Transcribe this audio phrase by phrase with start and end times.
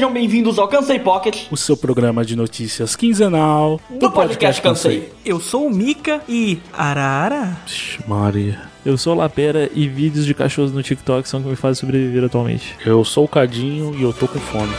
[0.00, 5.12] Sejam bem-vindos ao Cansei Pocket, o seu programa de notícias quinzenal do podcast Cansei.
[5.26, 7.58] Eu sou o Mika e Arara.
[7.66, 8.62] Vixe, Maria.
[8.82, 12.24] Eu sou Lapera e vídeos de cachorros no TikTok são o que me fazem sobreviver
[12.24, 12.74] atualmente.
[12.82, 14.72] Eu sou o Cadinho e eu tô com fome.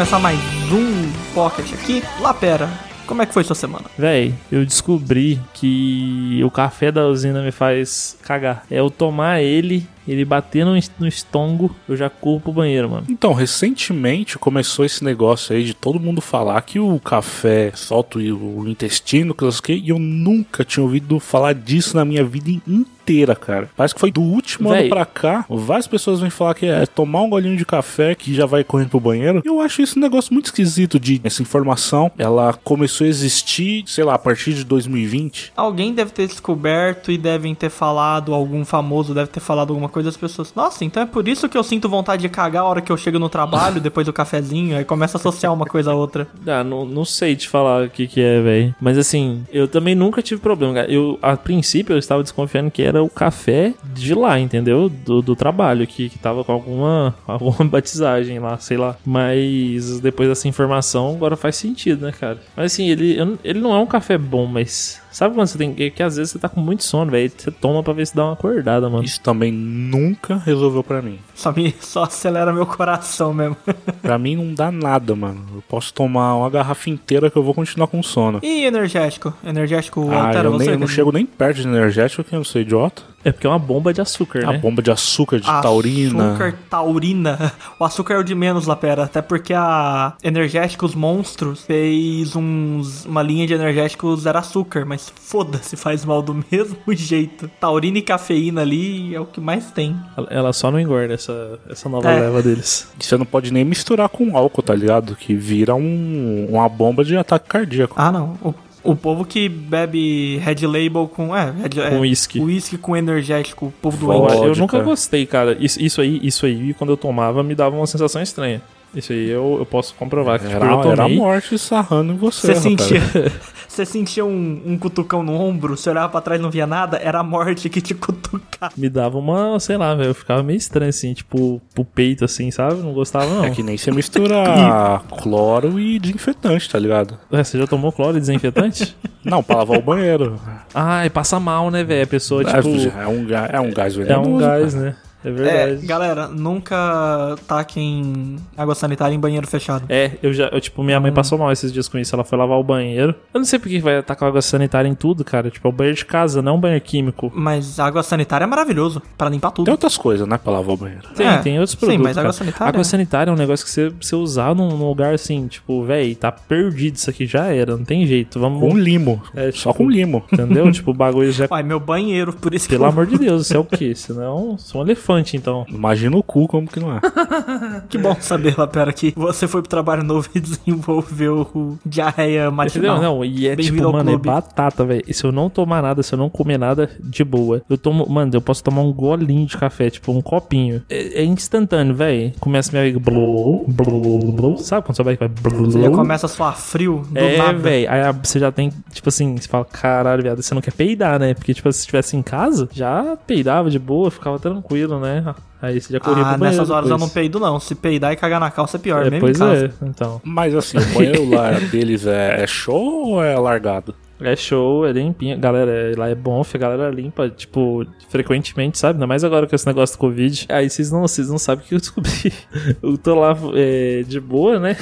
[0.00, 0.38] Começar mais
[0.72, 2.70] um Pocket aqui, Lapera,
[3.06, 3.84] como é que foi sua semana?
[3.98, 8.64] Véi, eu descobri que o café da usina me faz cagar.
[8.70, 13.06] É eu tomar ele ele bater no, no estômago, eu já corro pro banheiro, mano.
[13.08, 18.68] Então, recentemente começou esse negócio aí de todo mundo falar que o café solta o
[18.68, 23.68] intestino, que e eu nunca tinha ouvido falar disso na minha vida inteira, cara.
[23.76, 24.80] Parece que foi do último Véi.
[24.80, 25.44] ano pra cá.
[25.48, 28.90] Várias pessoas vêm falar que é tomar um golinho de café que já vai correndo
[28.90, 29.42] pro banheiro.
[29.44, 32.10] Eu acho isso um negócio muito esquisito de essa informação.
[32.16, 35.52] Ela começou a existir, sei lá, a partir de 2020.
[35.56, 39.99] Alguém deve ter descoberto e devem ter falado, algum famoso deve ter falado alguma coisa
[40.04, 40.52] das pessoas.
[40.54, 42.96] Nossa, então é por isso que eu sinto vontade de cagar a hora que eu
[42.96, 46.28] chego no trabalho, depois do cafezinho, aí começa a associar uma coisa a outra.
[46.46, 48.74] Ah, não, não sei te falar o que que é, velho.
[48.80, 50.90] Mas assim, eu também nunca tive problema, cara.
[50.90, 54.88] Eu, a princípio, eu estava desconfiando que era o café de lá, entendeu?
[54.88, 58.96] Do, do trabalho, que, que tava com alguma, alguma batizagem lá, sei lá.
[59.04, 62.38] Mas depois dessa informação, agora faz sentido, né, cara?
[62.56, 65.90] Mas assim, ele, ele não é um café bom, mas Sabe quando você tem que,
[65.90, 67.30] que às vezes você tá com muito sono, velho?
[67.36, 69.04] Você toma pra ver se dá uma acordada, mano.
[69.04, 71.18] Isso também nunca resolveu para mim.
[71.34, 73.56] Só me só acelera meu coração mesmo.
[74.00, 75.44] pra mim não dá nada, mano.
[75.54, 78.40] Eu posso tomar uma garrafa inteira que eu vou continuar com sono.
[78.42, 79.34] E energético?
[79.44, 80.66] Energético ah, altera eu você?
[80.66, 83.02] Nem, eu não chego nem perto de energético, que eu não sou idiota.
[83.24, 84.56] É porque é uma bomba de açúcar, né?
[84.56, 86.30] A bomba de açúcar, de açúcar, taurina.
[86.30, 87.52] Açúcar, taurina.
[87.78, 89.04] O açúcar é o de menos, Lapera.
[89.04, 94.86] Até porque a Energéticos Monstros fez uns, uma linha de energéticos zero açúcar.
[94.86, 97.50] Mas foda-se, faz mal do mesmo jeito.
[97.60, 99.96] Taurina e cafeína ali é o que mais tem.
[100.30, 102.20] Ela só não engorda essa, essa nova é.
[102.20, 102.88] leva deles.
[102.98, 105.14] Você não pode nem misturar com álcool, tá ligado?
[105.14, 107.94] Que vira um, uma bomba de ataque cardíaco.
[107.98, 108.38] Ah, não.
[108.42, 111.34] O o povo que bebe Red Label com.
[111.34, 112.38] É, red, com whisky.
[112.38, 114.34] É, whisky com energético, o povo doente.
[114.42, 115.56] Eu nunca gostei, cara.
[115.60, 118.62] Isso, isso aí, isso aí, quando eu tomava, me dava uma sensação estranha.
[118.94, 120.92] Isso aí eu, eu posso comprovar que era, tipo, eu tomei...
[120.92, 122.54] era a morte sarrando em você.
[122.54, 123.00] Você sentia,
[123.70, 126.96] você sentia um, um cutucão no ombro, você olhava pra trás e não via nada,
[126.98, 128.72] era a morte que te cutucava.
[128.76, 132.50] Me dava uma, sei lá, velho, eu ficava meio estranho assim, tipo, pro peito assim,
[132.50, 132.82] sabe?
[132.82, 133.44] Não gostava não.
[133.44, 137.16] É que nem você mistura cloro e desinfetante, tá ligado?
[137.30, 138.96] É, você já tomou cloro e desinfetante?
[139.24, 140.40] não, pra lavar o banheiro.
[140.74, 142.02] Ah, e passa mal, né, velho?
[142.02, 142.68] A pessoa, é, tipo...
[142.98, 144.30] É um, é um gás venenoso.
[144.30, 144.96] É um gás, né?
[145.24, 145.84] É verdade.
[145.84, 149.84] É, galera, nunca taquem água sanitária em banheiro fechado.
[149.88, 151.14] É, eu já, eu, tipo, minha mãe hum.
[151.14, 152.14] passou mal esses dias com isso.
[152.14, 153.14] Ela foi lavar o banheiro.
[153.32, 155.50] Eu não sei porque vai tacar água sanitária em tudo, cara.
[155.50, 157.30] Tipo, é um banheiro de casa, não é um banheiro químico.
[157.34, 159.66] Mas água sanitária é maravilhoso para limpar tudo.
[159.66, 161.08] Tem outras coisas, né, pra lavar o banheiro.
[161.14, 161.98] Tem, é, tem outros produtos.
[161.98, 162.68] Sim, mas água sanitária.
[162.68, 166.14] Água sanitária é um negócio que você, você usar num, num lugar assim, tipo, véi,
[166.14, 168.40] tá perdido isso aqui, já era, não tem jeito.
[168.40, 168.60] Vamos.
[168.60, 169.22] Com limo.
[169.34, 170.24] É, tipo, Só com limo.
[170.32, 170.70] Entendeu?
[170.72, 171.46] tipo, o bagulho já.
[171.50, 172.90] Ai, meu banheiro, por isso Pelo que.
[172.90, 173.94] Pelo amor de Deus, você é o quê?
[173.94, 175.66] Senão, sou um elefante, então.
[175.68, 177.00] Mas Imagina o cu, como que não é.
[177.90, 182.96] que bom saber, Lapera, que você foi pro trabalho novo e desenvolveu o diarreia matinal.
[182.96, 183.10] Entendeu?
[183.10, 185.02] Não, e é tipo, mano, é batata, velho.
[185.12, 187.60] Se eu não tomar nada, se eu não comer nada, de boa.
[187.68, 190.80] Eu tomo, mano, eu posso tomar um golinho de café, tipo um copinho.
[190.88, 192.32] É, é instantâneo, velho.
[192.38, 195.64] Começa minha blô, blô, blô, sabe quando sua barriga vai blô?
[195.64, 197.50] Você já começa a suar frio do é, nada.
[197.50, 197.90] É, velho.
[197.90, 201.34] Aí você já tem, tipo assim, você fala, caralho, viado, você não quer peidar, né?
[201.34, 205.34] Porque, tipo, se estivesse em casa, já peidava de boa, ficava tranquilo, né?
[205.60, 206.56] Aí você já corria ah, pro banheiro.
[206.58, 207.00] nessas horas depois.
[207.00, 207.58] eu não peido, não.
[207.58, 210.20] Se peidar e cagar na calça é pior, é, mesmo Pois é, então.
[210.24, 213.94] Mas assim, o banheiro lá deles é, é show ou é largado?
[214.20, 215.38] É show, é limpinho.
[215.38, 218.96] Galera, é, lá é bom, a galera limpa, tipo, frequentemente, sabe?
[218.96, 220.46] Ainda mais agora com esse negócio do Covid.
[220.50, 222.32] Aí vocês não, vocês não sabem o que eu descobri.
[222.82, 224.76] Eu tô lá é, de boa, né?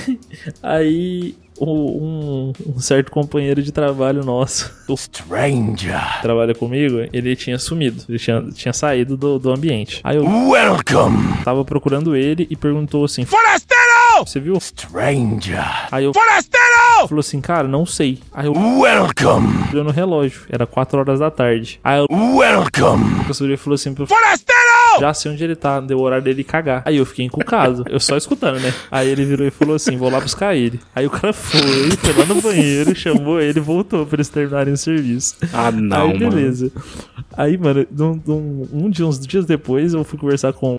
[0.62, 8.04] Aí um, um, certo companheiro de trabalho nosso, o Stranger, trabalha comigo, ele tinha sumido,
[8.08, 10.00] ele tinha, tinha saído do, do ambiente.
[10.04, 11.42] Aí eu Welcome!
[11.44, 13.97] tava procurando ele e perguntou assim: Forasteiro!
[14.26, 14.58] Você viu?
[14.60, 15.88] Stranger!
[15.92, 17.08] Aí eu Forasteiro!
[17.08, 18.18] Falou assim, cara, não sei.
[18.32, 19.68] Aí eu Welcome!
[19.72, 21.80] Olhou no relógio, era 4 horas da tarde.
[21.84, 23.04] Aí eu Welcome!
[23.04, 24.58] O professor falou assim: Forasteiro!
[25.00, 26.82] Já sei onde ele tá, deu o horário dele cagar.
[26.84, 28.74] Aí eu fiquei encucado, eu só escutando, né?
[28.90, 30.80] Aí ele virou e falou assim: vou lá buscar ele.
[30.94, 34.74] Aí o cara foi, foi lá no banheiro, chamou ele e voltou pra eles terminarem
[34.74, 35.36] o serviço.
[35.52, 36.10] Ah, não.
[36.10, 36.72] Aí beleza.
[36.74, 37.18] Mano.
[37.38, 40.76] Aí, mano, um, um, um, dia, uns dias depois eu fui conversar com.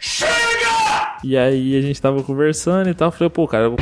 [1.24, 3.12] E aí a gente tava conversando e tal.
[3.12, 3.76] Falei, pô, cara, eu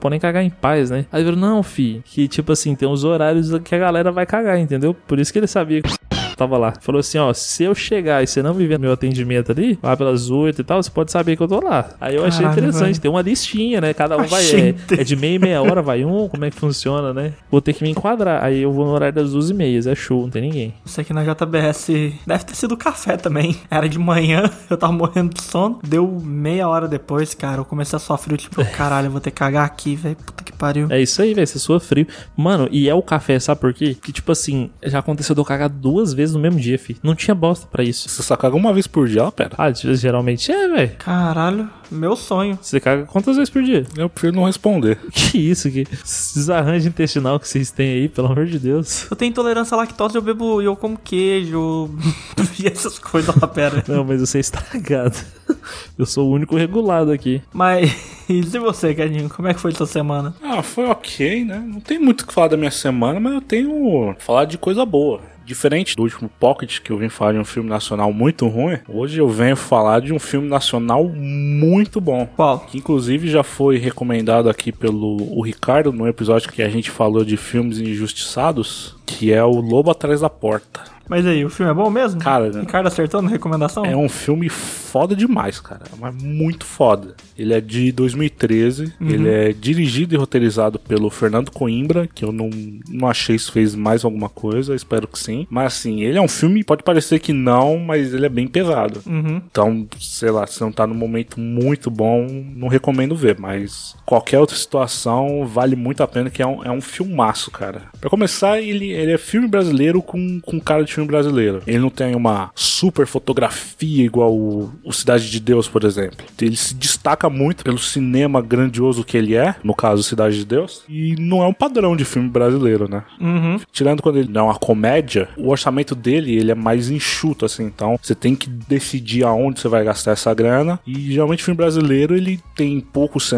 [0.00, 1.06] vou nem cagar em paz, né?
[1.10, 4.26] Aí ele falou, não, fi, que tipo assim, tem uns horários que a galera vai
[4.26, 4.94] cagar, entendeu?
[4.94, 5.90] Por isso que ele sabia que
[6.36, 6.72] tava lá.
[6.80, 9.78] Falou assim, ó, se eu chegar e você não me ver no meu atendimento ali,
[9.82, 11.90] lá pelas oito e tal, você pode saber que eu tô lá.
[12.00, 13.00] Aí eu achei Caralho, interessante, velho.
[13.00, 13.94] tem uma listinha, né?
[13.94, 16.50] Cada um vai, Achei é, é de meia e meia hora, vai um, como é
[16.50, 17.32] que funciona, né?
[17.50, 18.44] Vou ter que me enquadrar.
[18.44, 20.74] Aí eu vou no horário das duas e meias, é show, não tem ninguém.
[20.84, 21.86] Isso aqui na JBS
[22.26, 23.56] deve ter sido café também.
[23.70, 25.78] Era de manhã, eu tava morrendo de sono.
[25.86, 29.36] Deu meia hora depois, cara, eu comecei a sofrer, tipo, caralho, eu vou ter que
[29.36, 30.16] cagar aqui, velho.
[30.16, 30.88] Puta que pariu.
[30.90, 32.06] É isso aí, velho, você sua frio.
[32.36, 33.94] Mano, e é o café, sabe por quê?
[34.00, 36.96] Que tipo assim, já aconteceu de eu cagar duas vezes no mesmo dia, fi.
[37.02, 38.08] Não tinha bosta pra isso.
[38.08, 39.50] Você só caga uma vez por dia, ó, pera.
[39.58, 40.92] Ah, geralmente é, velho.
[40.98, 42.58] Caralho, meu sonho.
[42.60, 43.86] Você caga quantas vezes por dia?
[43.96, 44.98] Eu prefiro não responder.
[45.26, 49.06] Que isso, que desarranjo intestinal que vocês têm aí, pelo amor de Deus.
[49.10, 51.90] Eu tenho intolerância à lactose, eu bebo, eu como queijo
[52.60, 53.82] e essas coisas lá, pera.
[53.88, 55.16] Não, mas você é estragado.
[55.98, 57.42] Eu sou o único regulado aqui.
[57.52, 57.90] Mas
[58.28, 60.34] e se você, Cadinho, como é que foi sua semana?
[60.42, 61.64] Ah, foi ok, né?
[61.66, 64.84] Não tem muito o que falar da minha semana, mas eu tenho falar de coisa
[64.84, 65.20] boa.
[65.46, 69.20] Diferente do último Pocket, que eu vim falar de um filme nacional muito ruim, hoje
[69.20, 72.26] eu venho falar de um filme nacional muito bom.
[72.34, 72.58] Qual?
[72.58, 77.24] Que inclusive já foi recomendado aqui pelo o Ricardo no episódio que a gente falou
[77.24, 80.95] de filmes injustiçados, que é o Lobo Atrás da Porta.
[81.08, 82.20] Mas aí, o filme é bom mesmo?
[82.20, 83.84] Cara, Ricardo acertou na recomendação?
[83.84, 85.82] É um filme foda demais, cara.
[85.98, 87.14] Mas muito foda.
[87.38, 88.94] Ele é de 2013.
[89.00, 92.50] Ele é dirigido e roteirizado pelo Fernando Coimbra, que eu não,
[92.88, 94.74] não achei se fez mais alguma coisa.
[94.74, 95.46] Espero que sim.
[95.50, 99.02] Mas assim, ele é um filme, pode parecer que não, mas ele é bem pesado.
[99.06, 99.40] Uhum.
[99.50, 103.38] Então, sei lá, se não tá num momento muito bom, não recomendo ver.
[103.38, 107.82] Mas qualquer outra situação vale muito a pena, que é um, é um filmaço, cara.
[108.00, 111.62] Pra começar, ele, ele é filme brasileiro com, com cara de filme brasileiro.
[111.66, 116.24] Ele não tem uma super fotografia igual o, o Cidade de Deus, por exemplo.
[116.40, 120.84] Ele se destaca muito pelo cinema grandioso que ele é, no caso Cidade de Deus,
[120.88, 123.02] e não é um padrão de filme brasileiro, né?
[123.20, 123.58] Uhum.
[123.72, 127.64] Tirando quando ele não é uma comédia, o orçamento dele ele é mais enxuto, assim.
[127.64, 130.78] Então você tem que decidir aonde você vai gastar essa grana.
[130.86, 133.28] E geralmente o filme brasileiro ele tem poucos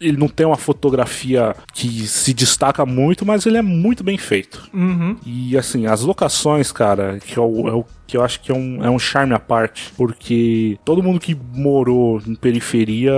[0.00, 4.68] ele não tem uma fotografia que se destaca muito, mas ele é muito bem feito.
[4.72, 5.16] Uhum.
[5.24, 8.54] E assim, as locações, cara, que é o, é o que eu acho que é
[8.54, 13.12] um, é um charme à parte, porque todo mundo que morou em periferia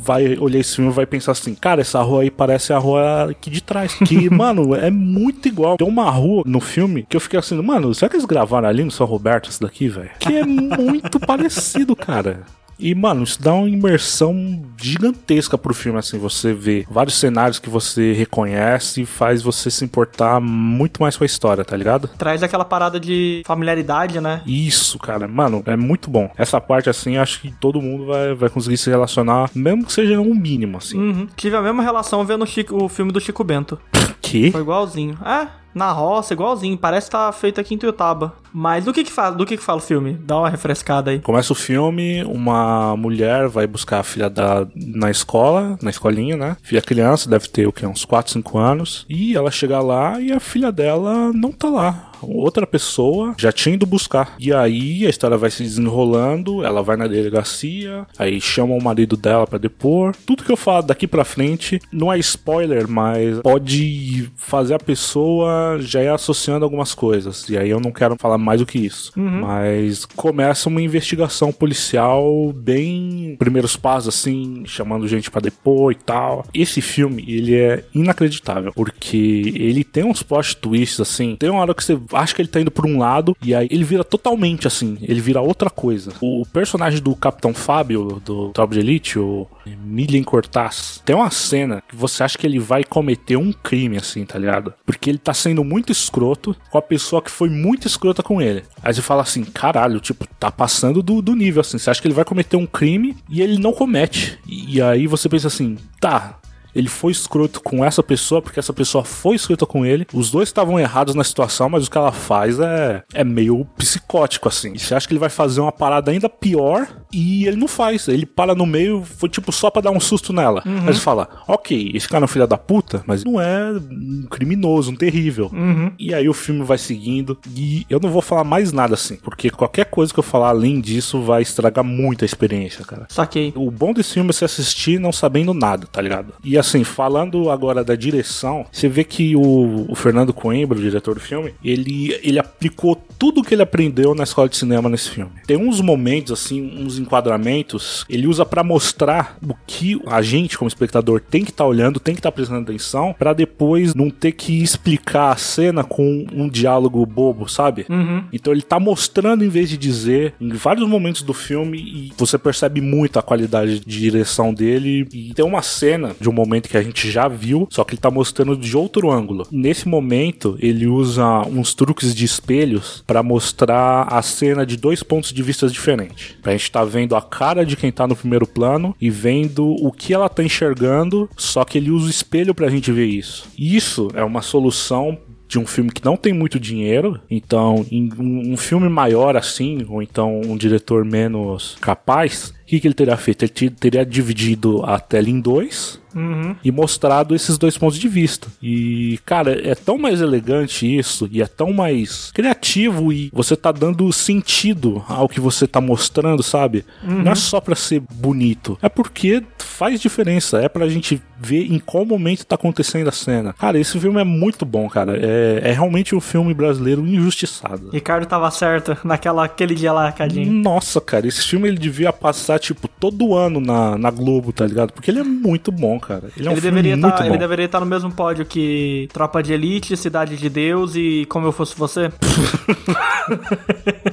[0.00, 3.30] vai olhar esse filme e vai pensar assim, cara, essa rua aí parece a rua
[3.30, 5.76] aqui de trás, que, mano, é muito igual.
[5.76, 8.82] Tem uma rua no filme que eu fiquei assim, mano, será que eles gravaram ali
[8.82, 10.10] no São Roberto isso daqui, velho?
[10.18, 12.42] Que é muito parecido, cara.
[12.82, 16.18] E, mano, isso dá uma imersão gigantesca pro filme, assim.
[16.18, 21.24] Você vê vários cenários que você reconhece e faz você se importar muito mais com
[21.24, 22.08] a história, tá ligado?
[22.18, 24.42] Traz aquela parada de familiaridade, né?
[24.46, 26.30] Isso, cara, mano, é muito bom.
[26.36, 30.20] Essa parte, assim, acho que todo mundo vai, vai conseguir se relacionar, mesmo que seja
[30.20, 30.98] um mínimo, assim.
[30.98, 31.26] Uhum.
[31.36, 33.78] Tive a mesma relação vendo o, Chico- o filme do Chico Bento.
[34.20, 34.50] Que?
[34.50, 35.16] Foi igualzinho.
[35.24, 36.76] É, na roça, igualzinho.
[36.76, 38.34] Parece que tá feito aqui em Tuiutaba.
[38.52, 40.12] Mas do que que fala, do que que fala o filme?
[40.12, 41.20] Dá uma refrescada aí.
[41.20, 46.56] Começa o filme, uma mulher vai buscar a filha da na escola, na escolinha, né?
[46.62, 50.32] Filha criança, deve ter o que uns 4, 5 anos, e ela chega lá e
[50.32, 52.12] a filha dela não tá lá.
[52.22, 54.36] Outra pessoa já tinha ido buscar.
[54.38, 59.16] E aí a história vai se desenrolando, ela vai na delegacia, aí chama o marido
[59.16, 60.14] dela pra depor.
[60.24, 65.61] Tudo que eu falo daqui pra frente não é spoiler, mas pode fazer a pessoa
[65.78, 67.48] já ir associando algumas coisas.
[67.48, 69.12] E aí eu não quero falar mais do que isso.
[69.16, 76.44] Mas começa uma investigação policial bem primeiros passos assim, chamando gente pra depor e tal.
[76.52, 81.36] Esse filme, ele é inacreditável, porque ele tem uns plot twists assim.
[81.36, 83.68] Tem uma hora que você acha que ele tá indo por um lado e aí
[83.70, 86.12] ele vira totalmente assim, ele vira outra coisa.
[86.20, 91.82] O personagem do Capitão Fábio do Tropa de Elite, o Emilian Cortaz, tem uma cena
[91.88, 94.72] que você acha que ele vai cometer um crime assim, tá ligado?
[94.84, 98.64] Porque ele tá sendo muito escroto com a pessoa que foi muito escrota com ele.
[98.82, 101.78] Aí você fala assim, caralho, tipo, tá passando do, do nível assim.
[101.78, 104.38] Você acha que ele vai cometer um crime e ele não comete.
[104.46, 106.38] E, e aí você pensa assim, tá,
[106.74, 110.06] ele foi escroto com essa pessoa porque essa pessoa foi escrota com ele.
[110.12, 114.48] Os dois estavam errados na situação, mas o que ela faz é, é meio psicótico,
[114.48, 114.76] assim.
[114.76, 118.08] Você acha que ele vai fazer uma parada ainda pior e ele não faz.
[118.08, 120.62] Ele para no meio, foi tipo só pra dar um susto nela.
[120.86, 124.26] Aí você fala, ok, esse cara é um filho da puta, mas não é um
[124.30, 125.50] criminoso, um terrível.
[125.98, 129.50] E aí o filme vai seguindo e eu não vou falar mais nada assim, porque
[129.50, 133.06] qualquer coisa que eu falar além disso vai estragar muito a experiência, cara.
[133.08, 133.52] Saquei.
[133.54, 136.34] O bom desse filme é você assistir não sabendo nada, tá ligado?
[136.42, 141.14] E assim, falando agora da direção, você vê que o, o Fernando Coimbra, o diretor
[141.14, 145.32] do filme, ele, ele aplicou tudo que ele aprendeu na escola de cinema nesse filme.
[145.46, 150.68] Tem uns momentos, assim, uns enquadramentos, ele usa para mostrar o que a gente, como
[150.68, 154.10] espectador, tem que estar tá olhando, tem que estar tá prestando atenção, para depois não
[154.10, 157.86] ter que explicar a cena com um diálogo bobo, sabe?
[157.88, 158.24] Uhum.
[158.32, 162.38] Então ele tá mostrando em vez de dizer em vários momentos do filme e você
[162.38, 165.06] percebe muito a qualidade de direção dele.
[165.12, 168.00] E tem uma cena de um momento que a gente já viu, só que ele
[168.00, 169.46] tá mostrando de outro ângulo.
[169.50, 175.32] Nesse momento, ele usa uns truques de espelhos para mostrar a cena de dois pontos
[175.32, 176.36] de vista diferentes.
[176.42, 179.90] A gente tá vendo a cara de quem tá no primeiro plano e vendo o
[179.92, 183.48] que ela tá enxergando, só que ele usa o espelho pra gente ver isso.
[183.58, 185.18] Isso é uma solução
[185.52, 190.40] de um filme que não tem muito dinheiro, então um, filme maior assim, ou então
[190.40, 193.42] um diretor menos capaz, que, que ele teria feito?
[193.44, 196.54] Ele teria dividido a tela em dois Uhum.
[196.62, 198.46] e mostrado esses dois pontos de vista.
[198.62, 203.72] E, cara, é tão mais elegante isso, e é tão mais criativo, e você tá
[203.72, 206.84] dando sentido ao que você tá mostrando, sabe?
[207.02, 211.78] Não é só pra ser bonito, é porque faz diferença, é pra gente ver em
[211.78, 213.52] qual momento tá acontecendo a cena.
[213.54, 215.16] Cara, esse filme é muito bom, cara.
[215.16, 217.90] É, é realmente um filme brasileiro injustiçado.
[217.90, 220.52] Ricardo tava certo naquela aquele dia lá, Cadinho.
[220.52, 224.92] Nossa, cara, esse filme ele devia passar, tipo, todo ano na, na Globo, tá ligado?
[224.92, 226.30] Porque ele é muito bom, cara.
[226.36, 227.28] Ele é um Ele filme deveria, muito tá, bom.
[227.28, 231.46] ele deveria estar no mesmo pódio que Tropa de Elite, Cidade de Deus e Como
[231.46, 232.10] Eu Fosse Você.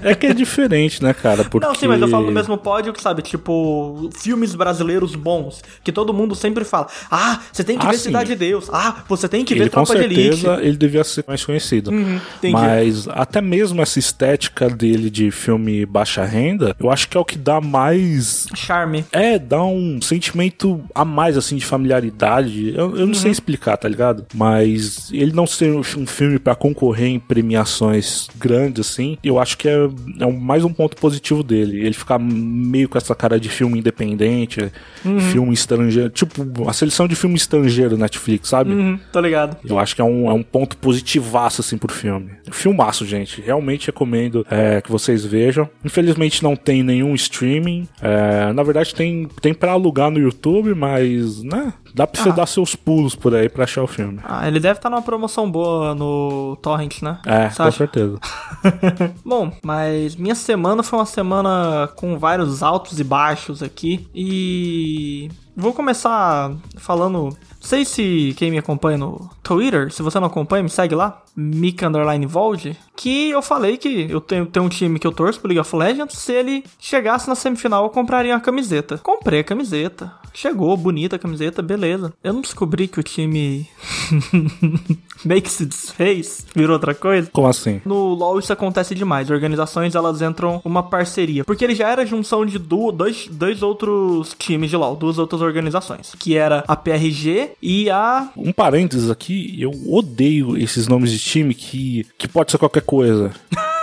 [0.01, 1.43] É que é diferente, né, cara?
[1.43, 1.65] Porque...
[1.65, 5.91] Não, sim, mas eu falo no mesmo pódio que, sabe, tipo, filmes brasileiros bons, que
[5.91, 8.03] todo mundo sempre fala, ah, você tem que Ah, ver sim.
[8.05, 10.37] Cidade de Deus, ah, você tem que ele ver com Tropa de Elite.
[10.37, 11.91] certeza ele devia ser mais conhecido.
[11.91, 12.19] Uhum.
[12.51, 17.25] Mas até mesmo essa estética dele de filme baixa renda, eu acho que é o
[17.25, 18.25] que dá mais
[18.55, 19.05] Charme.
[19.11, 22.69] É, dá um sentimento a mais, assim, de familiaridade.
[22.75, 23.13] Eu, eu não Uhum.
[23.13, 24.25] sei explicar, tá ligado?
[24.33, 29.67] Mas ele não ser um filme pra concorrer em premiações grandes, assim, eu acho que
[29.67, 29.75] é,
[30.19, 31.79] é um- mais um ponto positivo dele.
[31.85, 34.71] Ele ficar meio com essa cara de filme independente,
[35.03, 35.19] Uhum.
[35.19, 36.09] filme estrangeiro.
[36.09, 38.71] Tipo, a seleção de filme estrangeiro Netflix, sabe?
[38.73, 39.57] Uhum, tô ligado.
[39.65, 42.31] Eu acho que é um, é um ponto positivaço, assim, pro filme.
[42.51, 43.41] Filmaço, gente.
[43.41, 45.69] Realmente recomendo é, que vocês vejam.
[45.83, 47.87] Infelizmente não tem nenhum streaming.
[48.01, 48.18] É,
[48.53, 51.73] na verdade tem, tem pra alugar no YouTube, mas, né?
[51.93, 52.33] Dá pra você Ah.
[52.33, 54.19] dar seus pulos por aí pra achar o filme.
[54.23, 57.19] Ah, ele deve estar numa promoção boa no Torrent, né?
[57.25, 58.19] É, com certeza.
[59.25, 64.07] Bom, mas minha semana foi uma semana com vários altos e baixos aqui.
[64.13, 67.35] E vou começar falando.
[67.61, 71.21] Não sei se quem me acompanha no Twitter, se você não acompanha, me segue lá,
[71.35, 75.39] Mika Underline Vold, que eu falei que eu tenho, tenho um time que eu torço
[75.39, 78.97] pro League of Legends, se ele chegasse na semifinal eu compraria uma camiseta.
[78.97, 80.11] Comprei a camiseta.
[80.33, 82.13] Chegou, bonita a camiseta, beleza.
[82.23, 83.67] Eu não descobri que o time
[85.25, 87.29] meio que se desfez, virou outra coisa.
[87.31, 87.81] Como assim?
[87.85, 89.29] No LoL isso acontece demais.
[89.29, 91.43] Organizações elas entram uma parceria.
[91.43, 95.41] Porque ele já era junção de du- dois, dois outros times de LoL, duas outras
[95.41, 96.13] organizações.
[96.17, 98.31] Que era a PRG e a.
[98.37, 103.31] Um parênteses aqui, eu odeio esses nomes de time que, que pode ser qualquer coisa.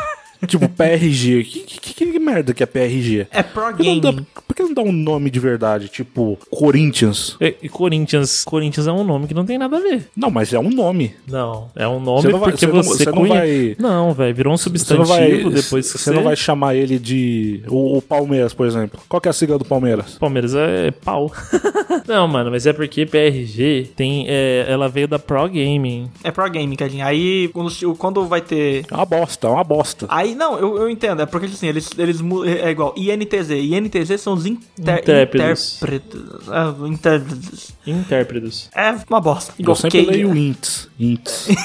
[0.46, 1.44] tipo, PRG.
[1.44, 3.26] Que, que, que merda que é PRG?
[3.30, 4.26] É Pro Por que, não dá, Gaming.
[4.46, 5.88] por que não dá um nome de verdade?
[5.88, 7.36] Tipo, Corinthians.
[7.40, 10.08] E, e Corinthians, Corinthians é um nome que não tem nada a ver.
[10.16, 11.14] Não, mas é um nome.
[11.28, 13.76] Não, é um nome Você não vai- porque você não- você, você não conhe- vai-
[13.78, 17.62] Não, velho, virou um Você substantivo vai, depois que você não vai chamar ele de.
[17.68, 19.00] O, o Palmeiras, por exemplo.
[19.08, 20.16] Qual que é a sigla do Palmeiras?
[20.18, 21.30] Palmeiras é pau.
[22.06, 24.26] não, mano, mas é porque PRG tem.
[24.28, 26.10] é, ela veio da Pro Gaming.
[26.22, 27.04] É Pro Gaming, Cadinho.
[27.04, 28.84] Aí quando, quando vai ter.
[28.90, 30.06] É uma bosta, é uma bosta.
[30.08, 31.22] Aí, não, eu, eu entendo.
[31.22, 32.94] É porque assim, eles, eles mu- é igual.
[32.96, 33.50] INTZ.
[33.50, 35.76] INTZ são os inter, Intérpretos.
[35.82, 36.48] intérpretos.
[36.48, 37.70] É, intérpretos.
[37.86, 38.70] Intérpretos.
[38.74, 39.52] É uma bosta.
[39.52, 40.88] Eu Igual sempre leio INTS.
[40.98, 41.48] INTS.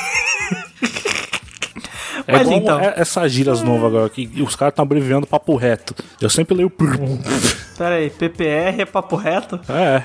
[2.27, 2.79] É Mas igual então.
[2.79, 5.95] é- essas gírias novas agora, que os caras estão abreviando papo reto.
[6.21, 6.69] Eu sempre leio.
[7.77, 9.59] Pera aí, PPR é papo reto?
[9.67, 10.03] É.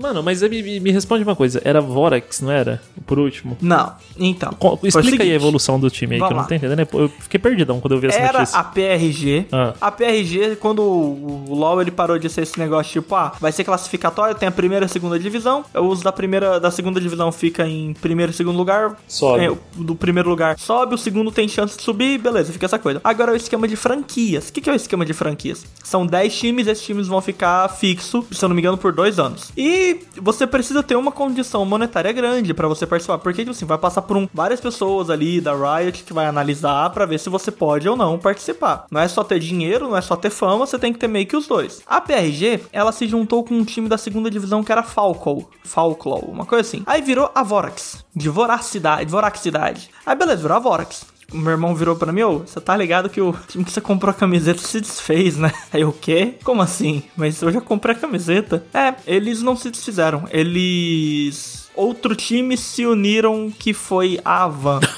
[0.00, 1.60] Mano, mas me, me- responde uma coisa.
[1.64, 2.80] Era Vorax, não era?
[3.06, 3.56] Por último.
[3.60, 3.92] Não.
[4.18, 4.52] Então.
[4.58, 6.76] Co- Explica aí a evolução do time aí, que eu não tô entendendo.
[6.78, 6.86] né?
[6.92, 8.58] Eu fiquei perdidão quando eu vi essa Era notícia.
[8.58, 9.46] a PRG.
[9.52, 9.74] Ah.
[9.80, 13.64] A PRG, quando o LoL ele parou de ser esse negócio tipo, ah, vai ser
[13.64, 15.64] classificatório, tem a primeira e a segunda divisão.
[15.74, 18.96] Os da primeira, da segunda divisão fica em primeiro e segundo lugar.
[19.08, 19.44] Sobe.
[19.44, 23.00] É, do primeiro lugar sobe, o segundo tem chance de subir, beleza, fica essa coisa.
[23.04, 24.48] Agora é o esquema de franquias.
[24.48, 25.64] O que, que é o esquema de franquias?
[25.84, 29.18] São 10 times, esses times vão ficar fixo, se eu não me engano, por dois
[29.18, 29.50] anos.
[29.56, 33.66] E que você precisa ter uma condição monetária grande pra você participar, porque tipo assim,
[33.66, 37.28] vai passar por um, várias pessoas ali da Riot que vai analisar pra ver se
[37.28, 38.86] você pode ou não participar.
[38.90, 41.26] Não é só ter dinheiro, não é só ter fama, você tem que ter meio
[41.26, 41.82] que os dois.
[41.86, 46.20] A PRG, ela se juntou com um time da segunda divisão que era Falco, Falclaw,
[46.20, 46.82] uma coisa assim.
[46.86, 49.90] Aí virou a Vorax, de voracidade, voracidade.
[50.04, 51.15] Aí beleza, virou a Vorax.
[51.32, 54.10] Meu irmão virou pra mim, ô, você tá ligado que o time que você comprou
[54.10, 55.52] a camiseta se desfez, né?
[55.72, 56.34] Aí o quê?
[56.44, 57.02] Como assim?
[57.16, 58.64] Mas eu já comprei a camiseta.
[58.72, 60.28] É, eles não se desfizeram.
[60.30, 64.46] Eles outro time se uniram que foi a.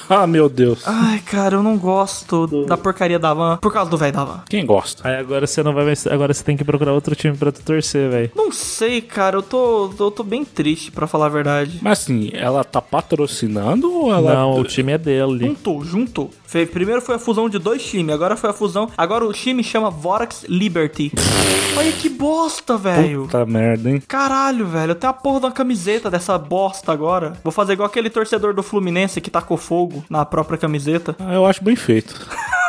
[0.09, 0.87] Ah, meu Deus.
[0.87, 4.41] Ai, cara, eu não gosto da porcaria da Avan por causa do velho da Avan.
[4.49, 5.07] Quem gosta?
[5.07, 6.05] Aí agora você não vai mais.
[6.07, 8.31] Agora você tem que procurar outro time pra tu torcer, velho.
[8.35, 11.79] Não sei, cara, eu tô, eu tô bem triste, pra falar a verdade.
[11.81, 14.33] Mas assim, ela tá patrocinando ou ela.
[14.33, 15.47] Não, o time é dele.
[15.47, 16.31] Juntou, juntou.
[16.71, 18.89] Primeiro foi a fusão de dois times, agora foi a fusão.
[18.97, 21.11] Agora o time chama Vorax Liberty.
[21.77, 23.23] Olha que bosta, velho.
[23.23, 24.01] Puta merda, hein?
[24.07, 27.33] Caralho, velho, eu tenho a porra uma camiseta dessa bosta agora.
[27.43, 31.15] Vou fazer igual aquele torcedor do Fluminense que tacou fogo na própria camiseta.
[31.19, 32.15] Ah, eu acho bem feito.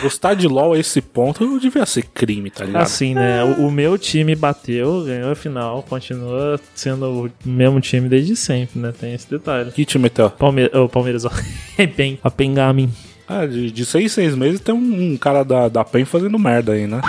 [0.00, 2.82] Gostar de LOL a esse ponto não devia ser crime, tá ligado?
[2.82, 3.44] Assim, né?
[3.44, 8.80] O, o meu time bateu, ganhou a final, continua sendo o mesmo time desde sempre,
[8.80, 8.92] né?
[8.98, 9.70] Tem esse detalhe.
[9.70, 10.28] Que time teu?
[10.28, 11.30] Palme o Palmeiras, ó.
[11.78, 12.18] É bem.
[12.22, 12.90] A Pengamin.
[13.28, 16.72] Ah, de, de seis seis meses tem um, um cara da, da PEN fazendo merda
[16.72, 17.00] aí, né?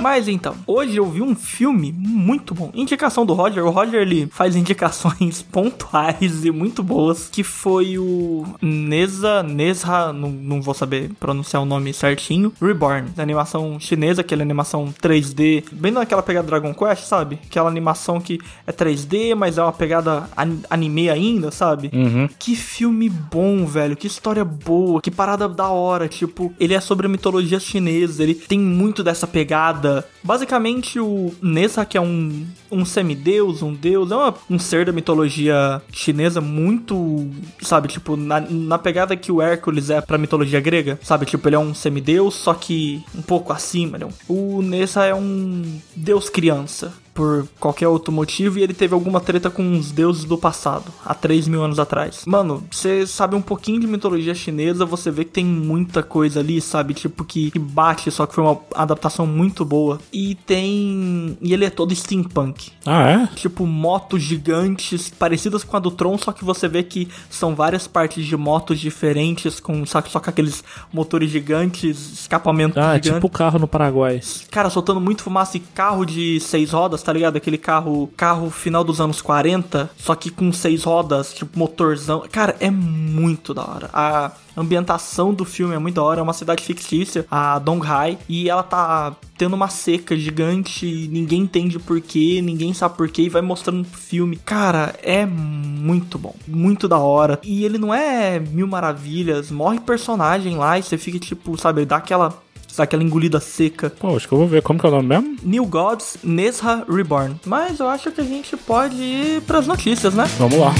[0.00, 2.70] Mas então, hoje eu vi um filme muito bom.
[2.74, 3.64] Indicação do Roger.
[3.64, 7.28] O Roger ele faz indicações pontuais e muito boas.
[7.30, 12.52] Que foi o Neza, Nezha, não, não vou saber pronunciar o nome certinho.
[12.60, 17.38] Reborn, animação chinesa, aquela animação 3D, bem naquela pegada Dragon Quest, sabe?
[17.46, 21.90] Aquela animação que é 3D, mas é uma pegada an- anime ainda, sabe?
[21.92, 22.28] Uhum.
[22.38, 23.96] Que filme bom, velho.
[23.96, 25.00] Que história boa.
[25.00, 26.08] Que parada da hora.
[26.08, 28.22] Tipo, ele é sobre a mitologia chinesa.
[28.22, 29.89] Ele tem muito dessa pegada.
[30.22, 34.92] Basicamente, o Nessa, que é um, um semideus, um deus, é uma- um ser da
[34.92, 37.28] mitologia chinesa muito,
[37.62, 37.88] sabe?
[37.88, 40.98] Tipo, na, na pegada que o Hércules é pra mitologia grega.
[41.02, 41.26] Sabe?
[41.26, 43.98] Tipo, ele é um semideus, só que um pouco acima.
[43.98, 44.08] Né?
[44.28, 45.62] O Nessa é um
[45.96, 50.38] deus criança por qualquer outro motivo e ele teve alguma treta com os deuses do
[50.38, 52.22] passado, há 3 mil anos atrás.
[52.26, 56.60] Mano, você sabe um pouquinho de mitologia chinesa, você vê que tem muita coisa ali,
[56.60, 56.94] sabe?
[56.94, 59.98] Tipo, que, que bate, só que foi uma adaptação muito boa.
[60.12, 61.36] E tem.
[61.40, 62.70] E ele é todo steampunk.
[62.86, 63.26] Ah, é?
[63.36, 67.86] Tipo, motos gigantes, parecidas com a do Tron, só que você vê que são várias
[67.86, 73.14] partes de motos diferentes, com só, só com aqueles motores gigantes, escapamento Ah, é gigante.
[73.14, 74.20] tipo o carro no Paraguai.
[74.50, 77.36] Cara, soltando muito fumaça e carro de seis rodas, tá ligado?
[77.36, 82.24] Aquele carro, carro final dos anos 40, só que com seis rodas, tipo motorzão.
[82.30, 83.90] Cara, é muito da hora.
[83.92, 88.48] A ambientação do filme é muito da hora, é uma cidade fictícia, a Donghai, e
[88.50, 93.78] ela tá tendo uma seca gigante, ninguém entende porquê, ninguém sabe porquê, e vai mostrando
[93.78, 94.36] no filme.
[94.36, 97.38] Cara, é muito bom, muito da hora.
[97.42, 101.96] E ele não é mil maravilhas, morre personagem lá e você fica tipo, sabe, dá
[101.96, 102.42] aquela
[102.76, 103.90] dá aquela engolida seca.
[103.90, 105.36] Pô, acho que eu vou ver como que é o nome mesmo.
[105.42, 107.36] New Gods Nezha Reborn.
[107.44, 110.24] Mas eu acho que a gente pode ir pras notícias, né?
[110.38, 110.72] Vamos lá.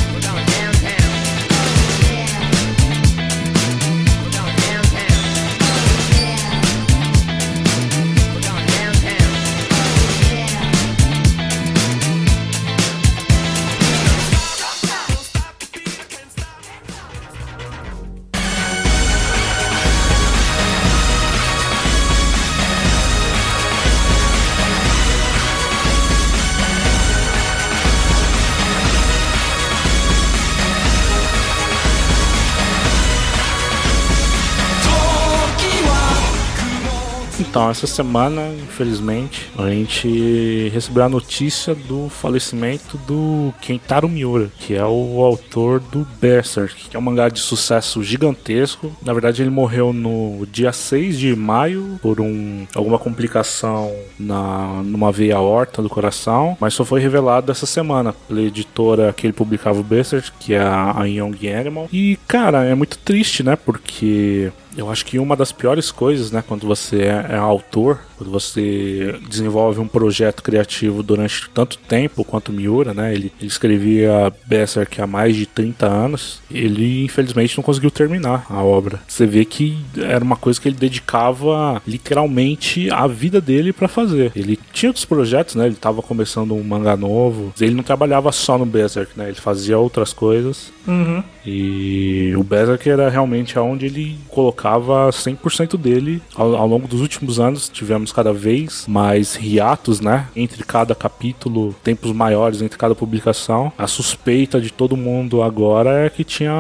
[37.51, 44.77] Então, essa semana, infelizmente, a gente recebeu a notícia do falecimento do Kentaro Miura, que
[44.77, 48.93] é o autor do Berserk, que é um mangá de sucesso gigantesco.
[49.03, 55.11] Na verdade, ele morreu no dia 6 de maio por um, alguma complicação na, numa
[55.11, 59.81] veia aorta do coração, mas só foi revelado essa semana pela editora que ele publicava
[59.81, 61.89] o Berserk, que é a, Young Animal.
[61.93, 63.57] E, cara, é muito triste, né?
[63.57, 68.31] Porque eu acho que uma das piores coisas, né, quando você é, é autor, quando
[68.31, 75.01] você desenvolve um projeto criativo durante tanto tempo quanto Miura, né, ele, ele escrevia Berserk
[75.01, 79.01] há mais de 30 anos, ele infelizmente não conseguiu terminar a obra.
[79.09, 84.33] Você vê que era uma coisa que ele dedicava literalmente a vida dele para fazer.
[84.37, 88.57] Ele tinha outros projetos, né, ele estava começando um mangá novo, ele não trabalhava só
[88.57, 90.73] no Berserk, né, ele fazia outras coisas.
[90.87, 91.23] Uhum.
[91.45, 96.23] E o Berserk era realmente aonde ele colocava 100% dele.
[96.35, 100.29] Ao, ao longo dos últimos anos, tivemos cada vez, mais hiatos, né?
[100.35, 103.73] Entre cada capítulo, tempos maiores entre cada publicação.
[103.77, 106.53] A suspeita de todo mundo agora é que tinha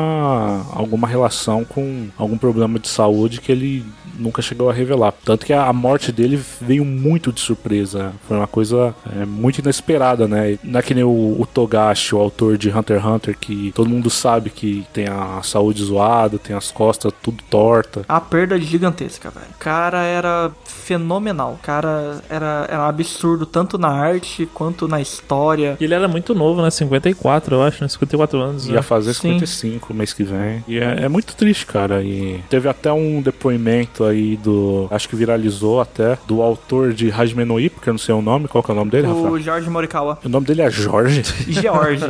[0.72, 3.84] alguma relação com algum problema de saúde que ele
[4.20, 5.12] nunca chegou a revelar.
[5.24, 8.12] Tanto que a morte dele veio muito de surpresa.
[8.28, 10.58] Foi uma coisa é, muito inesperada, né?
[10.62, 13.88] Não é que nem o, o, Togashi, o autor de Hunter x Hunter, que todo
[13.88, 18.04] mundo sabe que tem a saúde zoada, tem as costas tudo torta.
[18.08, 19.46] A perda gigantesca, velho.
[19.50, 21.52] O cara era fenomenal.
[21.52, 25.76] O cara era, era absurdo, tanto na arte quanto na história.
[25.80, 26.70] E ele era muito novo, né?
[26.70, 27.88] 54, eu acho, né?
[27.88, 28.66] 54 anos.
[28.66, 28.82] Ia né?
[28.82, 29.94] fazer 55 Sim.
[29.94, 30.64] mês que vem.
[30.66, 32.02] E é, é muito triste, cara.
[32.02, 34.86] E teve até um depoimento aí do.
[34.90, 36.18] Acho que viralizou até.
[36.26, 38.48] Do autor de Hajime no Ippo, que eu não sei o nome.
[38.48, 39.32] Qual que é o nome dele, o Rafael?
[39.32, 40.18] O Jorge Morikawa.
[40.24, 41.22] O nome dele é Jorge?
[41.48, 42.04] Jorge.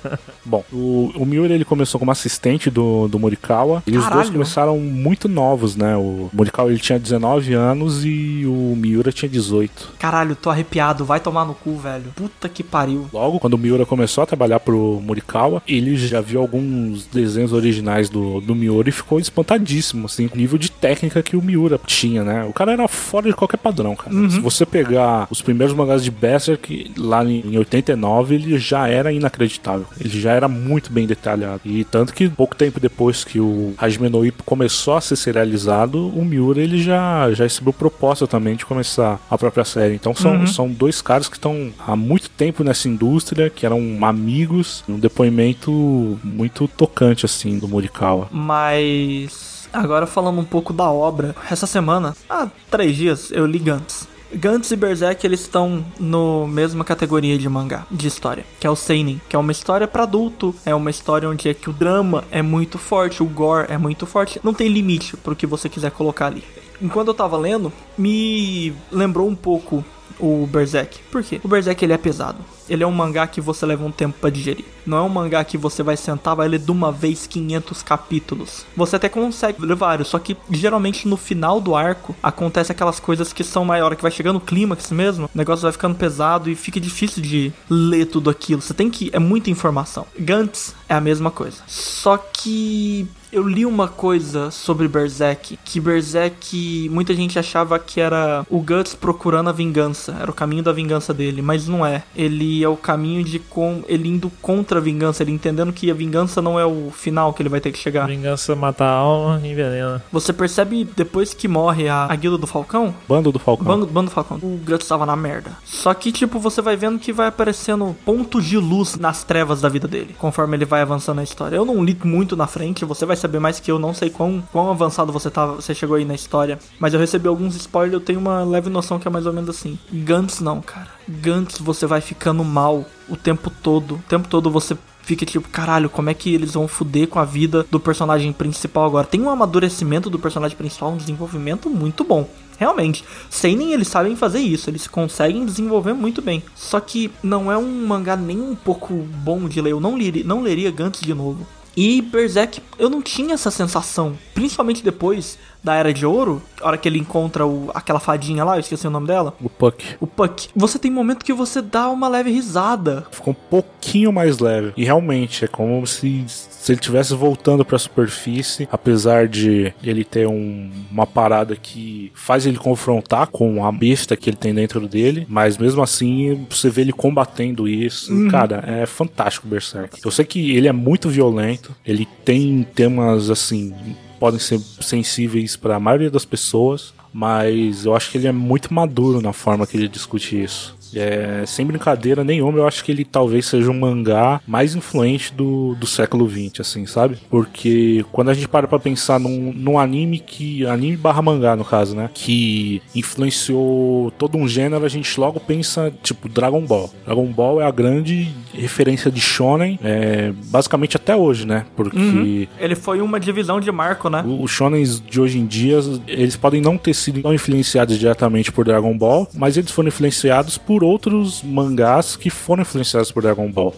[0.44, 3.82] Bom, o, o Miura ele começou como assistente do, do Morikawa.
[3.86, 5.96] E os dois começaram muito novos, né?
[5.96, 9.94] O Morikawa ele tinha 19 anos e o Miura tinha 18.
[9.98, 11.04] Caralho, tô arrepiado.
[11.04, 12.12] Vai tomar no cu, velho.
[12.14, 13.06] Puta que pariu.
[13.12, 18.08] Logo, quando o Miura começou a trabalhar pro Morikawa, ele já viu alguns desenhos originais
[18.08, 22.24] do, do Miura e ficou espantadíssimo, assim, o nível de técnica que o Miura tinha,
[22.24, 22.44] né?
[22.44, 24.14] O cara era fora de qualquer padrão, cara.
[24.14, 24.30] Uhum.
[24.30, 29.86] Se você pegar os primeiros mangás de Berserk, lá em 89, ele já era inacreditável.
[29.98, 31.60] Ele já era muito bem detalhado.
[31.64, 36.08] E tanto que pouco tempo depois que o Hajime no Ippo começou a ser serializado,
[36.08, 39.94] o Miura ele já, já recebeu proposta também de começar a própria série.
[39.94, 40.46] Então são, uhum.
[40.46, 44.84] são dois caras que estão há muito tempo nessa indústria, que eram amigos.
[44.88, 48.28] Um depoimento muito tocante, assim, do Morikawa.
[48.30, 54.08] Mas Agora falando um pouco da obra, essa semana, há três dias, eu li Gantz.
[54.34, 58.74] Gantz e Berserk eles estão no mesma categoria de mangá, de história, que é o
[58.74, 62.24] seinen, que é uma história para adulto, é uma história onde é que o drama
[62.30, 65.90] é muito forte, o gore é muito forte, não tem limite pro que você quiser
[65.90, 66.42] colocar ali.
[66.80, 69.84] Enquanto eu tava lendo, me lembrou um pouco
[70.18, 70.98] o Berserk.
[71.10, 71.40] Por quê?
[71.42, 72.38] O Berserk ele é pesado.
[72.68, 74.64] Ele é um mangá que você leva um tempo para digerir.
[74.84, 78.66] Não é um mangá que você vai sentar, vai ler de uma vez 500 capítulos.
[78.76, 83.32] Você até consegue ler vários, só que geralmente no final do arco acontece aquelas coisas
[83.32, 86.54] que são maiores, que vai chegando no clímax mesmo, o negócio vai ficando pesado e
[86.54, 88.60] fica difícil de ler tudo aquilo.
[88.60, 90.06] Você tem que é muita informação.
[90.18, 91.62] Gantz é a mesma coisa.
[91.66, 98.46] Só que eu li uma coisa sobre Berserk, que Berserk, muita gente achava que era
[98.48, 102.02] o Guts procurando a vingança, era o caminho da vingança dele, mas não é.
[102.16, 105.94] Ele é o caminho de com ele indo contra a vingança, ele entendendo que a
[105.94, 108.06] vingança não é o final que ele vai ter que chegar.
[108.06, 110.02] Vingança mata a alma e envenena.
[110.10, 112.94] Você percebe depois que morre a, a guilda do Falcão?
[113.06, 113.66] Bando do Falcão.
[113.66, 114.38] Bando, bando do Falcão.
[114.38, 115.50] O Guts estava na merda.
[115.62, 119.68] Só que tipo, você vai vendo que vai aparecendo pontos de luz nas trevas da
[119.68, 121.56] vida dele, conforme ele vai avançando na história.
[121.56, 124.42] Eu não li muito na frente, você vai saber mais que eu, não sei quão,
[124.52, 128.00] quão avançado você tá, você chegou aí na história, mas eu recebi alguns spoilers, eu
[128.00, 129.78] tenho uma leve noção que é mais ou menos assim.
[129.92, 130.88] Gantz não, cara.
[131.08, 133.96] Gantz você vai ficando mal o tempo todo.
[133.96, 137.24] O tempo todo você fica tipo, caralho, como é que eles vão fuder com a
[137.24, 139.06] vida do personagem principal agora?
[139.06, 142.28] Tem um amadurecimento do personagem principal, um desenvolvimento muito bom.
[142.58, 143.04] Realmente,
[143.44, 146.42] nem eles sabem fazer isso, eles conseguem desenvolver muito bem.
[146.54, 150.24] Só que não é um mangá nem um pouco bom de ler, eu não, li,
[150.24, 151.46] não leria Gantz de novo.
[151.76, 154.18] E Berserk, eu não tinha essa sensação.
[154.32, 158.56] Principalmente depois da Era de Ouro, a hora que ele encontra o, aquela fadinha lá,
[158.56, 159.34] eu esqueci o nome dela.
[159.42, 159.84] O Puck.
[159.98, 160.48] O Puck.
[160.54, 163.04] Você tem momento que você dá uma leve risada.
[163.10, 164.72] Ficou um pouquinho mais leve.
[164.76, 170.04] E realmente, é como se, se ele estivesse voltando para a superfície, apesar de ele
[170.04, 174.86] ter um, uma parada que faz ele confrontar com a besta que ele tem dentro
[174.86, 178.14] dele, mas mesmo assim você vê ele combatendo isso.
[178.14, 178.28] Uhum.
[178.28, 179.98] Cara, é fantástico o Berserk.
[180.04, 183.74] Eu sei que ele é muito violento, ele tem temas assim
[184.18, 188.72] podem ser sensíveis para a maioria das pessoas, mas eu acho que ele é muito
[188.72, 190.75] maduro na forma que ele discute isso.
[190.96, 195.74] É, sem brincadeira nenhuma, eu acho que ele talvez seja um mangá mais influente do,
[195.74, 197.18] do século XX, assim, sabe?
[197.30, 200.64] Porque quando a gente para pra pensar num, num anime que.
[200.66, 202.10] anime barra mangá, no caso, né?
[202.12, 206.92] Que influenciou todo um gênero, a gente logo pensa, tipo, Dragon Ball.
[207.04, 211.66] Dragon Ball é a grande referência de Shonen, é, basicamente até hoje, né?
[211.74, 211.98] Porque.
[211.98, 212.46] Uhum.
[212.58, 214.24] Ele foi uma divisão de marco, né?
[214.26, 218.64] Os Shonens de hoje em dia, eles podem não ter sido tão influenciados diretamente por
[218.64, 223.50] Dragon Ball, mas eles foram influenciados por por outros mangás que foram influenciados por Dragon
[223.50, 223.74] Ball.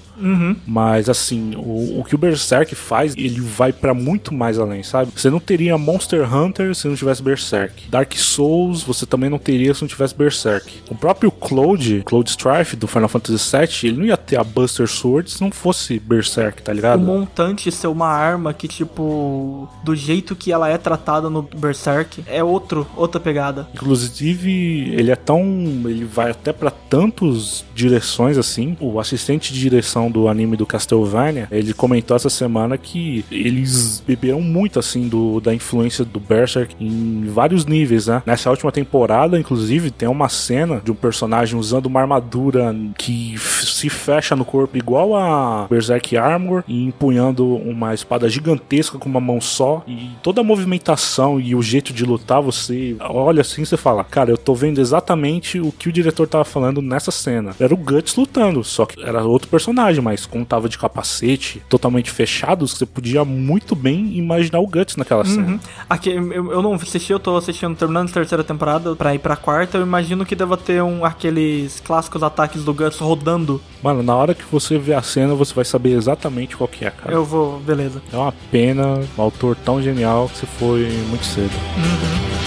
[0.66, 5.11] Mas assim, o, o que o Berserk faz, ele vai pra muito mais além, sabe?
[5.14, 7.88] Você não teria Monster Hunter se não tivesse Berserk.
[7.88, 10.73] Dark Souls você também não teria se não tivesse Berserk.
[10.90, 14.87] O próprio Cloud, Cloud Strife do Final Fantasy VII, ele não ia ter a Buster
[14.88, 17.01] Sword se não fosse Berserk, tá O ligado?
[17.03, 22.42] montante ser uma arma que, tipo, do jeito que ela é tratada no Berserk, é
[22.42, 23.68] outro, outra pegada.
[23.75, 25.42] Inclusive, ele é tão.
[25.87, 28.77] Ele vai até pra tantos direções assim.
[28.81, 34.40] O assistente de direção do anime do Castlevania, ele comentou essa semana que eles beberam
[34.40, 38.22] muito assim do, da influência do Berserk em vários níveis, né?
[38.27, 43.88] Nessa última temporada, inclusive, tem uma cena de um personagem usando uma armadura que se
[43.88, 49.40] fecha no corpo igual a Berserk Armor e empunhando uma espada gigantesca com uma mão
[49.40, 53.77] só e toda a movimentação e o jeito de lutar, você olha assim e você
[53.77, 57.55] fala, cara, eu tô vendo exatamente o que o diretor tava falando nessa cena.
[57.59, 62.11] Era o Guts lutando, só que era outro personagem, mas como tava de capacete, totalmente
[62.11, 65.61] fechado, você podia muito bem imaginar o Guts naquela cena.
[65.88, 69.37] Aqui, eu, eu não assisti, eu tô assistindo, terminando a terceira temporada pra ir pra
[69.37, 69.79] quarta.
[69.79, 73.61] Eu imagino que deva ter um, aqueles clássicos ataques do Guts rodando.
[73.83, 76.91] Mano, na hora que você vê a cena, você vai saber exatamente qual que é,
[76.91, 77.12] cara.
[77.12, 78.03] Eu vou, beleza.
[78.12, 82.38] É uma pena, um autor tão genial que você foi muito cedo.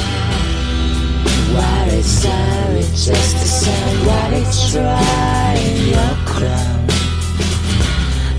[3.03, 6.85] Just to say what it's trying your crown?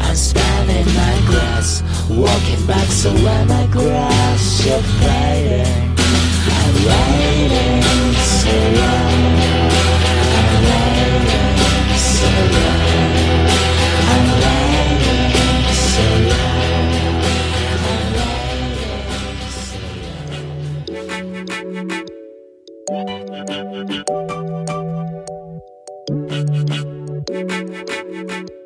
[0.01, 4.79] I'm spanning my grass Walking back so when I grass you're
[6.59, 7.83] I'm waiting
[8.15, 9.42] so long
[27.27, 28.62] thank you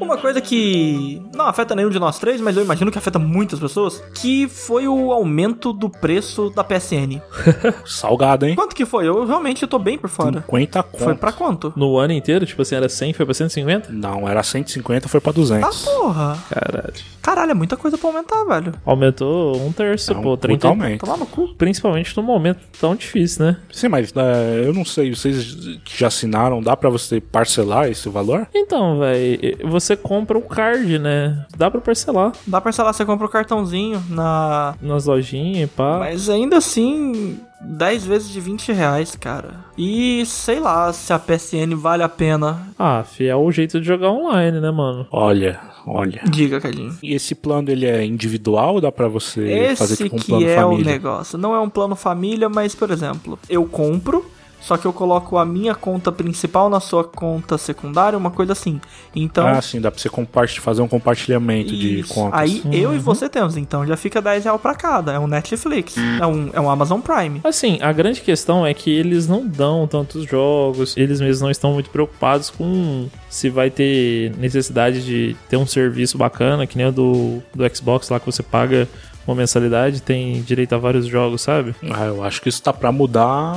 [0.00, 3.58] Uma coisa que não afeta nenhum de nós três, mas eu imagino que afeta muitas
[3.58, 7.20] pessoas, que foi o aumento do preço da PSN.
[7.84, 8.54] Salgado, hein?
[8.54, 9.06] Quanto que foi?
[9.08, 10.40] Eu realmente tô bem por fora.
[10.42, 11.04] 50 conto.
[11.04, 11.72] Foi pra quanto?
[11.76, 13.90] No ano inteiro, tipo assim, era 100, foi pra 150?
[13.92, 15.84] Não, era 150, foi pra Ah, 200.
[15.84, 16.38] porra.
[16.50, 16.94] Caralho.
[17.22, 18.72] Caralho, é muita coisa pra aumentar, velho.
[18.86, 20.68] Aumentou um terço, É um pô, muito 30.
[20.68, 21.00] aumento.
[21.04, 21.48] Tomar no cu.
[21.56, 23.56] Principalmente num momento tão difícil, né?
[23.70, 28.08] Sim, mas é, eu não sei, vocês que já assinaram, dá pra você parcelar esse
[28.08, 28.46] valor?
[28.54, 31.44] Então, velho, você compra o card, né?
[31.56, 34.74] Dá pra parcelar Dá pra, lá, você compra o cartãozinho na.
[34.80, 35.98] nas lojinhas e pá.
[36.00, 39.54] Mas ainda assim, 10 vezes de 20 reais, cara.
[39.76, 42.68] E sei lá se a PSN vale a pena.
[42.78, 45.06] Ah, fi, é o jeito de jogar online, né, mano?
[45.10, 46.20] Olha, olha.
[46.30, 46.96] Diga, Cadinho.
[47.02, 50.46] E esse plano ele é individual dá pra você fazer Esse tipo um que plano
[50.48, 50.84] é família?
[50.84, 51.38] o negócio.
[51.38, 54.24] Não é um plano família, mas, por exemplo, eu compro,
[54.60, 58.80] só que eu coloco a minha conta principal na sua conta secundária, uma coisa assim.
[59.14, 59.46] Então.
[59.46, 62.12] Ah, sim, dá pra você compartilhar, fazer um compartilhamento de Isso.
[62.14, 62.38] contas.
[62.40, 62.96] Aí eu Uhum.
[62.96, 65.12] e você temos, então já fica 10 reais pra cada.
[65.12, 67.40] É um Netflix, é um, é um Amazon Prime.
[67.44, 71.72] Assim, a grande questão é que eles não dão tantos jogos, eles mesmos não estão
[71.72, 76.92] muito preocupados com se vai ter necessidade de ter um serviço bacana, que nem o
[76.92, 78.88] do, do Xbox lá que você paga
[79.28, 81.74] uma mensalidade, tem direito a vários jogos, sabe?
[81.90, 83.54] Ah, eu acho que isso tá pra mudar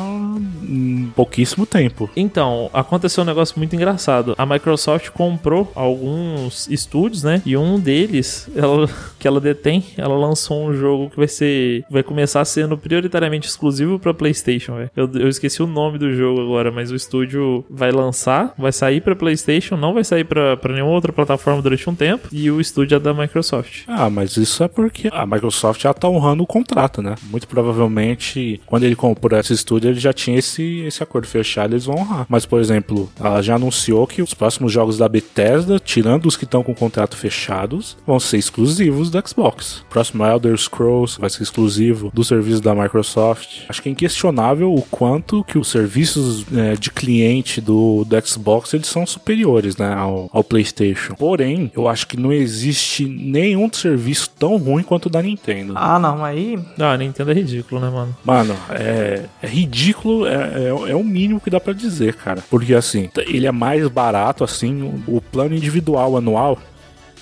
[0.68, 2.10] em pouquíssimo tempo.
[2.16, 4.36] Então, aconteceu um negócio muito engraçado.
[4.38, 7.42] A Microsoft comprou alguns estúdios, né?
[7.46, 11.86] E um deles, ela, que ela detém, ela lançou um jogo que vai ser.
[11.90, 14.92] Vai começar sendo prioritariamente exclusivo pra PlayStation, velho.
[14.96, 19.02] Eu, eu esqueci o nome do jogo agora, mas o estúdio vai lançar, vai sair
[19.02, 22.28] pra PlayStation, não vai sair pra, pra nenhuma outra plataforma durante um tempo.
[22.32, 23.84] E o estúdio é da Microsoft.
[23.88, 27.16] Ah, mas isso é porque a Microsoft já tá honrando o contrato, né?
[27.30, 31.86] Muito provavelmente, quando ele comprou esse estúdio, ele já tinha esse, esse acordo fechado, eles
[31.86, 32.26] vão honrar.
[32.30, 36.46] Mas, por exemplo, ela já anunciou que os próximos jogos da Bethesda, tirando os que
[36.46, 39.82] estão com contrato fechados, vão ser exclusivos do Xbox.
[39.82, 43.64] O próximo Elder Scrolls vai ser exclusivo do serviço da Microsoft.
[43.70, 48.74] Acho que é inquestionável o quanto que os serviços é, de cliente do, do Xbox
[48.74, 51.16] eles são superiores, né, ao, ao PlayStation.
[51.16, 55.51] Porém, eu acho que não existe nenhum serviço tão ruim quanto o da Nintendo.
[55.76, 56.60] Ah, não, aí.
[56.80, 58.16] Ah, a Nintendo é ridículo, né, mano?
[58.24, 62.44] Mano, é, é ridículo, é, é, é o mínimo que dá pra dizer, cara.
[62.50, 66.58] Porque assim, ele é mais barato, assim, o, o plano individual anual.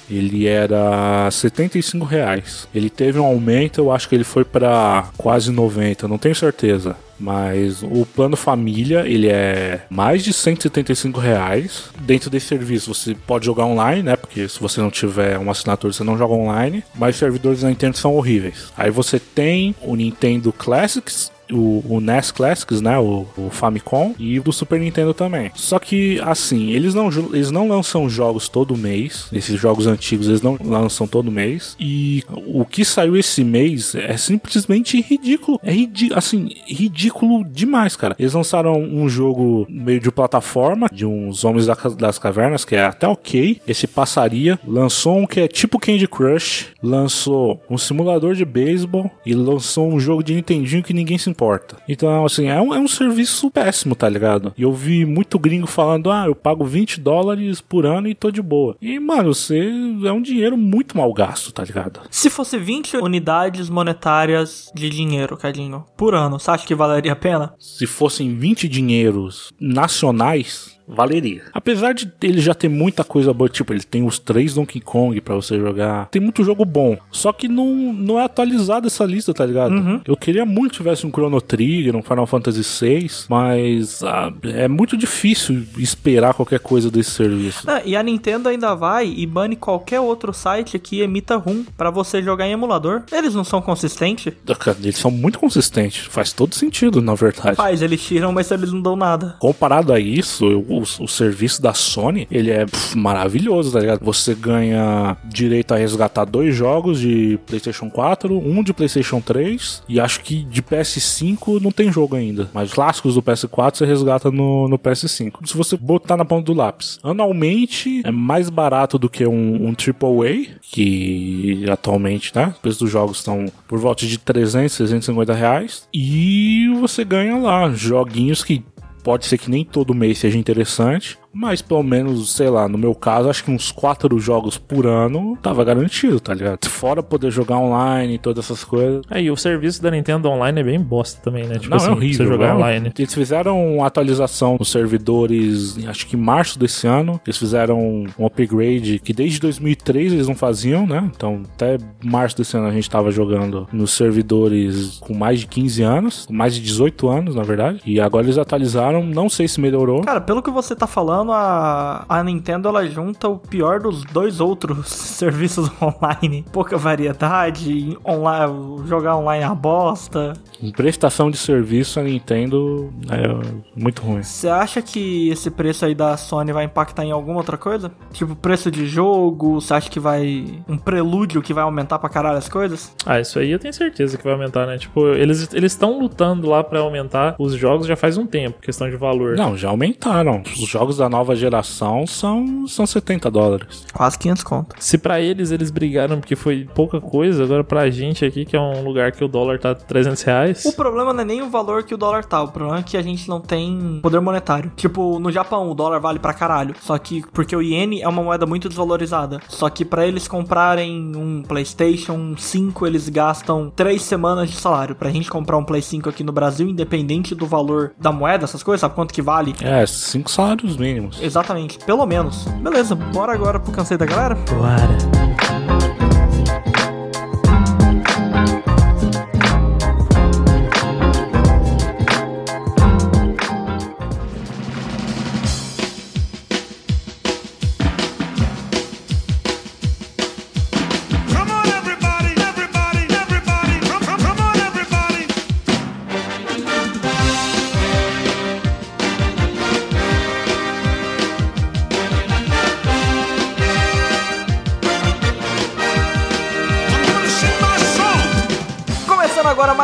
[0.10, 2.68] Ele era 75 reais.
[2.74, 6.96] Ele teve um aumento, eu acho que ele foi pra quase 90, não tenho certeza.
[7.20, 11.90] Mas o plano família, ele é mais de 175 reais.
[12.00, 14.16] Dentro desse serviço você pode jogar online, né?
[14.16, 16.84] Porque se você não tiver uma assinatura, você não joga online.
[16.96, 18.72] Mas servidores da Nintendo são horríveis.
[18.78, 22.98] Aí você tem o Nintendo Classics, o, o NES Classics, né?
[22.98, 25.52] O, o Famicom e do Super Nintendo também.
[25.56, 29.28] Só que, assim, eles não, eles não lançam jogos todo mês.
[29.32, 31.76] Esses jogos antigos eles não lançam todo mês.
[31.80, 35.60] E o que saiu esse mês é simplesmente ridículo.
[35.64, 38.16] É ridículo, assim, ridículo demais, cara.
[38.20, 42.86] Eles lançaram um jogo meio de plataforma, de uns Homens da das Cavernas, que é
[42.86, 43.62] até ok.
[43.68, 44.60] Esse passaria.
[44.68, 46.68] Lançou um que é tipo Candy Crush.
[46.84, 49.10] Lançou um simulador de beisebol.
[49.26, 51.78] E lançou um jogo de Nintendinho que ninguém se importa.
[51.88, 54.54] Então, assim, é um, é um serviço péssimo, tá ligado?
[54.58, 58.30] E eu vi muito gringo falando: ah, eu pago 20 dólares por ano e tô
[58.30, 58.76] de boa.
[58.82, 59.58] E, mano, você
[60.06, 62.02] é um dinheiro muito mal gasto, tá ligado?
[62.12, 67.16] Se fosse 20 unidades monetárias de dinheiro, Cadinho, por ano, você acha que valeria a
[67.16, 67.54] pena?
[67.58, 71.44] Se fossem 20 dinheiros nacionais, valeria.
[71.54, 75.22] Apesar de ele já ter muita coisa boa, tipo, ele tem os três Donkey Kong
[75.22, 76.08] pra você jogar.
[76.10, 76.98] Tem muito jogo bom.
[77.12, 80.02] Só que não, não é atualizada essa lista, tá ligado?
[80.06, 84.68] Eu queria muito que tivesse um Chrono Trigger, um Final Fantasy VI, mas ah, é
[84.68, 87.70] muito difícil esperar qualquer coisa desse serviço.
[87.70, 91.90] Ah, e a Nintendo ainda vai e bane qualquer outro site que emita ROM pra
[91.90, 93.04] você jogar em emulador.
[93.12, 94.34] Eles não são consistentes?
[94.82, 97.56] Eles são muito consistentes, faz todo sentido, na verdade.
[97.56, 99.36] Faz, eles tiram, mas eles não dão nada.
[99.40, 100.46] Comparado a isso,
[100.80, 102.66] o, o serviço da Sony, ele é
[102.96, 104.04] maravilhoso, tá ligado?
[104.04, 110.00] Você ganha direito a resgatar dois jogos de PlayStation 4, um de PlayStation 3 e
[110.00, 112.50] acho que de PS5 não tem jogo ainda.
[112.54, 115.46] Mas os clássicos do PS4 você resgata no, no PS5.
[115.46, 117.00] Se você botar na ponta do lápis.
[117.04, 122.54] Anualmente é mais barato do que um, um AAA, que atualmente, né?
[122.56, 125.88] Os preços dos jogos estão por volta de 300, 350 reais.
[125.94, 128.64] E você ganha lá joguinhos que
[129.04, 132.94] Pode ser que nem todo mês seja interessante, mas pelo menos, sei lá, no meu
[132.96, 136.68] caso, acho que uns quatro jogos por ano tava garantido, tá ligado?
[136.68, 139.02] Fora poder jogar online e todas essas coisas.
[139.10, 141.56] Aí o serviço da Nintendo Online é bem bosta também, né?
[141.60, 142.18] Tipo Não, assim, é horrível.
[142.26, 142.92] você jogar é- online.
[142.98, 147.20] Eles fizeram uma atualização nos servidores, acho que em março desse ano.
[147.26, 147.80] Eles fizeram
[148.18, 151.10] um upgrade que desde 2003 eles não faziam, né?
[151.16, 155.82] Então, até março desse ano a gente tava jogando nos servidores com mais de 15
[155.84, 157.82] anos, com mais de 18 anos, na verdade.
[157.86, 160.02] E agora eles atualizaram, não sei se melhorou.
[160.02, 164.40] Cara, pelo que você tá falando, a, a Nintendo ela junta o pior dos dois
[164.40, 166.46] outros serviços online.
[166.52, 170.34] Pouca variedade, online, jogar online é uma bosta.
[170.62, 174.24] Em prestação de serviço, a Nintendo é muito ruim.
[174.24, 177.92] Você acha que esse preço aí da Sony vai impactar em alguma outra coisa?
[178.12, 179.60] Tipo, preço de jogo?
[179.60, 180.62] Você acha que vai.
[180.68, 182.94] Um prelúdio que vai aumentar pra caralho as coisas?
[183.06, 184.78] Ah, isso aí eu tenho certeza que vai aumentar, né?
[184.78, 188.90] Tipo, eles eles estão lutando lá pra aumentar os jogos já faz um tempo, questão
[188.90, 189.36] de valor.
[189.36, 190.44] Não, já aumentaram.
[190.62, 193.86] Os jogos da nova geração são, são 70 dólares.
[193.94, 194.76] Quase 500 conto.
[194.80, 198.60] Se pra eles eles brigaram porque foi pouca coisa, agora pra gente aqui, que é
[198.60, 200.66] um lugar que o dólar tá 300 reais.
[200.66, 202.98] O problema não é nem o valor que o dólar tá, o problema é que
[202.98, 204.72] a gente não tem poder monetário.
[204.76, 208.24] Tipo, no Japão o dólar vale pra caralho, só que porque o iene é uma
[208.24, 209.40] moeda muito desvalorizada.
[209.48, 214.96] Só que pra eles comprarem um PlayStation 5, eles gastam 3 semanas de salário.
[214.96, 218.64] Pra gente comprar um Play 5 aqui no Brasil, independente do valor da moeda, essas
[218.64, 219.56] coisas, sabe quanto que vale?
[219.62, 221.22] É, cinco salários mínimos.
[221.22, 222.46] Exatamente, pelo menos.
[222.62, 224.36] Beleza, bora agora pro cansei da galera?
[224.36, 225.49] Bora.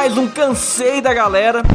[0.05, 1.63] Mais um cansei da galera.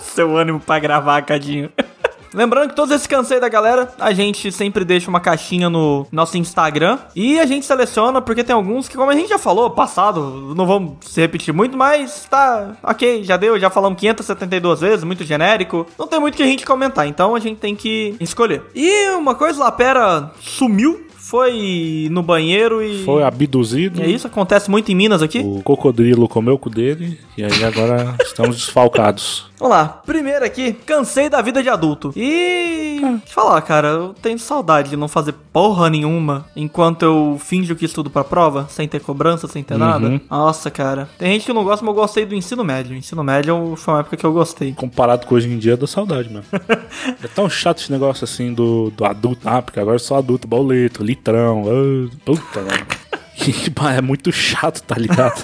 [0.00, 1.70] Seu ânimo pra gravar, Cadinho.
[2.34, 6.36] Lembrando que todos esses cansei da galera, a gente sempre deixa uma caixinha no nosso
[6.36, 10.52] Instagram e a gente seleciona porque tem alguns que, como a gente já falou, passado,
[10.56, 15.22] não vamos se repetir muito, mas tá ok, já deu, já falamos 572 vezes, muito
[15.22, 18.64] genérico, não tem muito que a gente comentar, então a gente tem que escolher.
[18.74, 23.02] E uma coisa, Lapera sumiu, foi no banheiro e.
[23.02, 24.02] Foi abduzido.
[24.02, 25.38] É isso, acontece muito em Minas aqui.
[25.38, 29.46] O crocodilo comeu com o dele e aí agora estamos desfalcados.
[29.58, 32.12] Vamos lá, primeiro aqui, cansei da vida de adulto.
[32.16, 32.98] E.
[33.00, 37.76] Deixa eu falar, cara, eu tenho saudade de não fazer porra nenhuma enquanto eu finjo
[37.76, 40.20] que estudo pra prova, sem ter cobrança, sem ter nada.
[40.28, 41.08] Nossa, cara.
[41.18, 42.96] Tem gente que não gosta, mas eu gostei do ensino médio.
[42.96, 44.72] Ensino médio foi uma época que eu gostei.
[44.72, 46.46] Comparado com hoje em dia, dá saudade mesmo.
[47.22, 49.48] é tão chato esse negócio assim do, do adulto.
[49.48, 51.64] Ah, porque agora eu sou adulto, boleto, litrão.
[51.68, 52.86] ah, puta, velho.
[53.96, 55.42] é muito chato, tá ligado?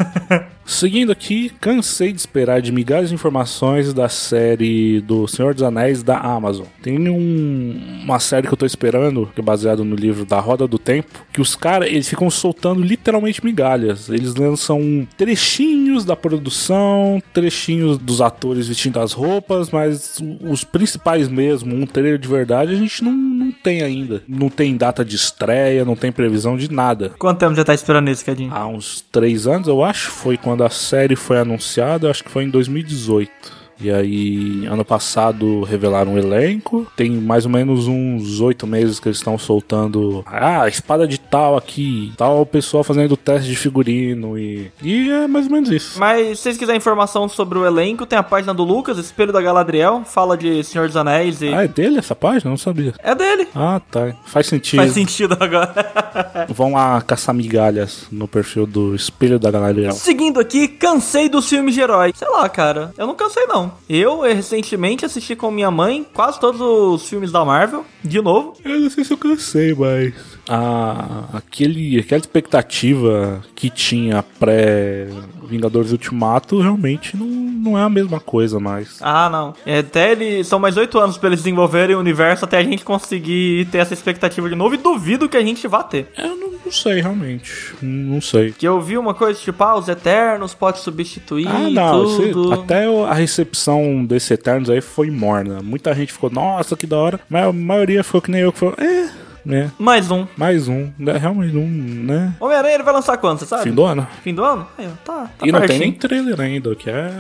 [0.71, 6.01] Seguindo aqui, cansei de esperar de migalhas de informações da série do Senhor dos Anéis
[6.05, 6.65] da Amazon.
[6.81, 10.69] Tem um- uma série que eu tô esperando, que é baseado no livro da Roda
[10.69, 14.09] do Tempo, que os caras, eles ficam soltando literalmente migalhas.
[14.09, 21.75] Eles lançam trechinhos da produção, trechinhos dos atores vestindo as roupas, mas os principais mesmo,
[21.75, 24.23] um trailer de verdade, a gente não, não tem ainda.
[24.29, 27.11] Não tem data de estreia, não tem previsão de nada.
[27.19, 28.55] Quanto tempo já tá esperando isso, Cadinho?
[28.55, 32.45] Há uns três anos, eu acho, foi quando a série foi anunciada, acho que foi
[32.45, 33.60] em 2018.
[33.81, 36.87] E aí, ano passado, revelaram o elenco.
[36.97, 40.23] Tem mais ou menos uns oito meses que eles estão soltando.
[40.27, 42.13] Ah, espada de tal aqui.
[42.17, 44.39] Tal pessoa fazendo teste de figurino.
[44.39, 45.99] E, e é mais ou menos isso.
[45.99, 49.41] Mas se vocês quiserem informação sobre o elenco, tem a página do Lucas, Espelho da
[49.41, 51.49] Galadriel, fala de Senhor dos Anéis e.
[51.49, 52.49] Ah, é dele essa página?
[52.49, 52.93] Eu Não sabia.
[53.03, 53.49] É dele.
[53.55, 54.15] Ah, tá.
[54.27, 54.81] Faz sentido.
[54.81, 56.47] Faz sentido agora.
[56.51, 59.93] Vão lá caçar migalhas no perfil do Espelho da Galadriel.
[59.93, 62.13] Seguindo aqui, cansei dos filmes de herói.
[62.15, 62.93] Sei lá, cara.
[62.99, 63.70] Eu não cansei, não.
[63.89, 67.85] Eu, eh, recentemente, assisti com minha mãe quase todos os filmes da Marvel.
[68.03, 68.55] De novo.
[68.65, 70.15] Eu não sei se eu cansei, mas.
[70.49, 78.59] A, aquele, aquela expectativa que tinha pré-Vingadores Ultimato realmente não, não é a mesma coisa
[78.59, 78.99] mais.
[79.01, 79.55] Ah, não.
[79.65, 80.47] É, Até eles.
[80.47, 83.95] São mais oito anos pra eles desenvolverem o universo até a gente conseguir ter essa
[83.95, 84.75] expectativa de novo.
[84.75, 86.11] E duvido que a gente vá ter.
[86.17, 87.75] Eu não, não sei, realmente.
[87.83, 88.53] Não sei.
[88.53, 92.05] Que eu vi uma coisa tipo, ah, os Eternos pode substituir Ah, não.
[92.05, 92.53] tudo.
[92.53, 95.61] até a recepção desse Eternos aí foi morna.
[95.63, 97.21] Muita gente ficou, nossa, que da hora.
[97.29, 99.11] Mas a maioria ficou que nem eu, que falou, é,
[99.45, 99.71] né?
[99.79, 100.27] Mais um.
[100.37, 100.91] Mais um.
[100.99, 102.35] né, Realmente um, né?
[102.41, 103.65] Homem-Aranha ele vai lançar quando, você sabe?
[103.65, 104.07] Fim do ano.
[104.23, 104.67] Fim do ano?
[104.79, 107.11] Aí, ó, tá, tá e não tem nem trailer ainda, o que é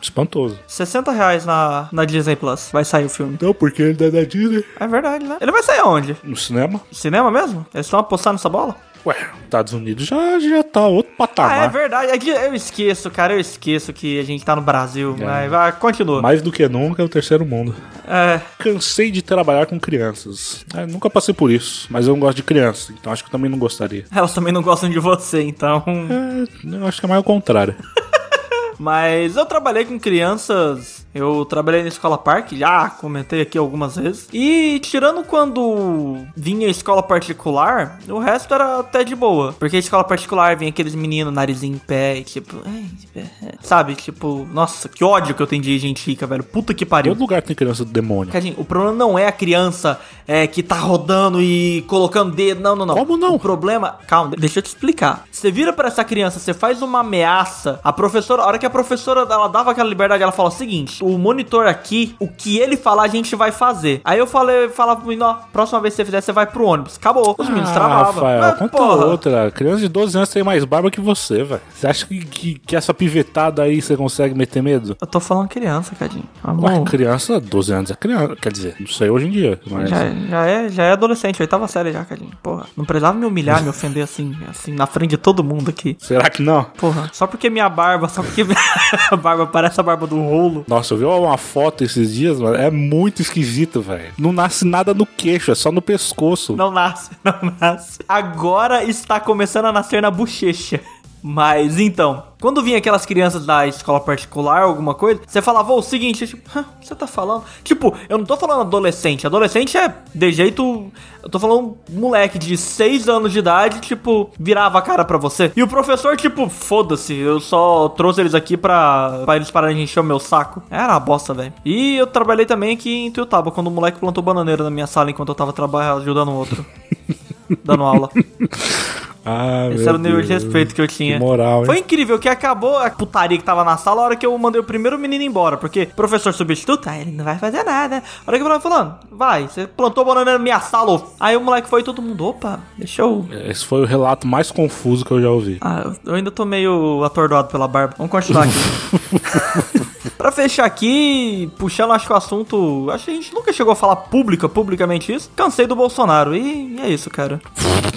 [0.00, 0.58] espantoso.
[0.66, 2.70] 60 reais na, na Disney Plus.
[2.72, 3.38] Vai sair o filme.
[3.40, 4.64] Não, porque ele é da Disney.
[4.78, 5.36] É verdade, né?
[5.40, 6.16] Ele vai sair aonde?
[6.24, 6.80] No cinema?
[6.92, 7.66] Cinema mesmo?
[7.74, 8.76] Eles estão apostando nessa bola?
[9.06, 11.70] Ué, Estados Unidos já, já tá outro Ah, é patamar.
[11.70, 12.10] verdade.
[12.12, 13.32] É que eu esqueço, cara.
[13.34, 15.16] Eu esqueço que a gente tá no Brasil.
[15.18, 15.48] É.
[15.48, 16.20] Mas continua.
[16.20, 17.74] Mais do que nunca é o terceiro mundo.
[18.06, 20.64] É, Cansei de trabalhar com crianças.
[20.74, 23.32] É, nunca passei por isso, mas eu não gosto de criança, então acho que eu
[23.32, 24.04] também não gostaria.
[24.14, 25.82] elas também não gostam de você, então.
[25.86, 27.74] É, eu acho que é mais o contrário.
[28.78, 30.99] Mas eu trabalhei com crianças.
[31.14, 34.28] Eu trabalhei na escola parque, já comentei aqui algumas vezes.
[34.32, 39.52] E tirando quando vinha escola particular, o resto era até de boa.
[39.52, 42.84] Porque a escola particular vinha aqueles meninos narizinho em pé, e tipo, ai,
[43.16, 43.94] é, sabe?
[43.94, 46.44] Tipo, nossa, que ódio que eu tenho de gente rica, velho.
[46.44, 47.12] Puta que pariu.
[47.12, 48.32] Todo lugar tem criança do demônio.
[48.32, 50.00] Cadinho, o problema não é a criança
[50.30, 52.60] é, que tá rodando e colocando dedo.
[52.60, 52.94] Não, não, não.
[52.94, 53.34] Como não?
[53.34, 53.96] O problema.
[54.06, 55.24] Calma, deixa eu te explicar.
[55.28, 57.80] Você vira pra essa criança, você faz uma ameaça.
[57.82, 61.02] A professora, a hora que a professora ela dava aquela liberdade, ela fala o seguinte:
[61.02, 64.00] o monitor aqui, o que ele falar, a gente vai fazer.
[64.04, 66.64] Aí eu falei, falava pro menino, ó, próxima vez que você fizer, você vai pro
[66.64, 66.96] ônibus.
[66.96, 67.34] Acabou.
[67.36, 68.12] Os meninos Ah, travavam.
[68.12, 69.50] Rafael, Mas, conta porra, outra.
[69.50, 71.60] Criança de 12 anos tem mais barba que você, velho.
[71.74, 74.96] Você acha que, que, que essa pivetada aí você consegue meter medo?
[75.00, 76.22] Eu tô falando criança, Cadinho.
[76.44, 76.70] Amor.
[76.70, 78.36] Ué, criança, 12 anos é criança.
[78.36, 79.90] Quer dizer, não sei hoje em dia, mas.
[79.90, 82.32] Já, já, é, já é adolescente, oitava série já, Cadinho.
[82.42, 85.96] Porra, não precisava me humilhar, me ofender assim, assim, na frente de todo mundo aqui.
[85.98, 86.64] Será que não?
[86.64, 88.56] Porra, só porque minha barba, só porque minha
[89.22, 90.64] barba parece a barba do rolo.
[90.68, 92.56] Nossa, eu vi uma foto esses dias, mano.
[92.56, 94.12] É muito esquisito, velho.
[94.18, 96.56] Não nasce nada no queixo, é só no pescoço.
[96.56, 97.98] Não nasce, não nasce.
[98.08, 100.80] Agora está começando a nascer na bochecha.
[101.22, 106.26] Mas então, quando vinha aquelas crianças da escola particular, alguma coisa, você falava, o seguinte,
[106.26, 107.44] tipo, "Hã, o que você tá falando?
[107.62, 109.26] Tipo, eu não tô falando adolescente.
[109.26, 110.90] Adolescente é de jeito.
[111.22, 115.52] Eu tô falando moleque de 6 anos de idade, tipo, virava a cara pra você.
[115.54, 119.82] E o professor, tipo, foda-se, eu só trouxe eles aqui pra, pra eles pararem de
[119.82, 120.62] encher o meu saco.
[120.70, 121.52] Era uma bosta, velho.
[121.64, 125.10] E eu trabalhei também aqui em Tuiutaba, quando o moleque plantou bananeira na minha sala
[125.10, 126.64] enquanto eu tava trabalhando, ajudando o outro.
[127.64, 128.08] Dando aula.
[129.24, 131.18] Ah, Esse era o nível de respeito que eu tinha.
[131.18, 131.66] Que moral, hein?
[131.66, 134.60] Foi incrível que acabou a putaria que tava na sala a hora que eu mandei
[134.60, 135.56] o primeiro menino embora.
[135.56, 137.96] Porque professor substituto, ah, ele não vai fazer nada.
[138.26, 140.92] A hora que eu falando, vai, você plantou banana na minha sala.
[140.92, 143.26] ô." Aí o moleque foi e todo mundo, opa, deixa eu.
[143.46, 145.58] Esse foi o relato mais confuso que eu já ouvi.
[145.60, 147.94] Ah, eu- eu ainda tô meio atordoado pela barba.
[147.98, 149.80] Vamos continuar aqui.
[150.20, 152.90] pra fechar aqui, puxando acho que o assunto.
[152.90, 155.30] Acho que a gente nunca chegou a falar pública, publicamente isso.
[155.34, 156.36] Cansei do Bolsonaro.
[156.36, 157.40] E é isso, cara.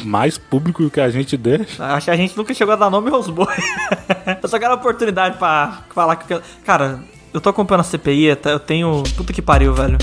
[0.05, 1.83] Mais público que a gente deixa.
[1.85, 3.49] Acho que a gente nunca chegou a dar nome aos bois.
[4.41, 6.41] eu só quero a oportunidade pra falar que.
[6.63, 7.03] Cara,
[7.33, 9.01] Eu tô acompanhando a CPI, eu tenho.
[9.17, 9.97] Puta que pariu, velho.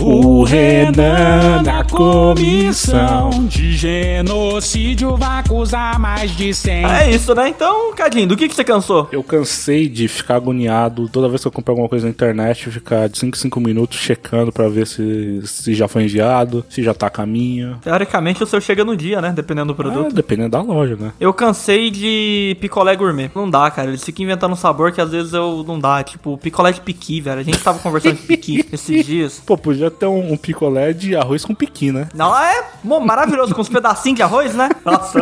[0.00, 6.84] O Renan na comissão de genocídio vai acusar mais de 100.
[6.84, 7.48] É isso, né?
[7.48, 9.08] Então, Cadinho, do que, que você cansou?
[9.10, 13.08] Eu cansei de ficar agoniado toda vez que eu compro alguma coisa na internet, ficar
[13.08, 16.92] de 5 em 5 minutos checando pra ver se, se já foi enviado, se já
[16.92, 17.78] tá a caminho.
[17.82, 19.32] Teoricamente o seu chega no dia, né?
[19.34, 20.14] Dependendo do Ah, produto.
[20.14, 21.12] dependendo da loja, né?
[21.18, 23.30] Eu cansei de picolé gourmet.
[23.34, 23.88] Não dá, cara.
[23.88, 26.02] Eles ficam inventando um sabor que às vezes eu não dá.
[26.02, 27.40] Tipo, picolé de piqui, velho.
[27.40, 29.42] A gente tava conversando de piqui esses dias.
[29.44, 32.08] Pô, podia ter um, um picolé de arroz com piqui, né?
[32.14, 34.68] Não, é mo- maravilhoso, com uns pedacinhos de arroz, né?
[34.84, 35.18] Nossa,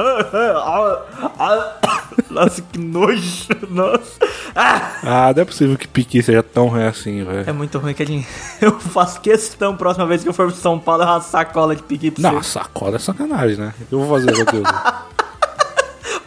[2.30, 3.46] nossa, que nojo.
[3.70, 4.12] Nossa.
[4.54, 7.48] Ah, Ah, não é possível que piqui seja tão ruim assim, velho.
[7.48, 8.24] é muito ruim, Cadinho.
[8.60, 11.82] Eu faço questão, próxima vez que eu for pra São Paulo, eu uma sacola de
[11.82, 12.50] piqui pra Não, você.
[12.50, 13.74] sacola é sacanagem, né?
[13.90, 15.12] Eu vou fazer outra coisa.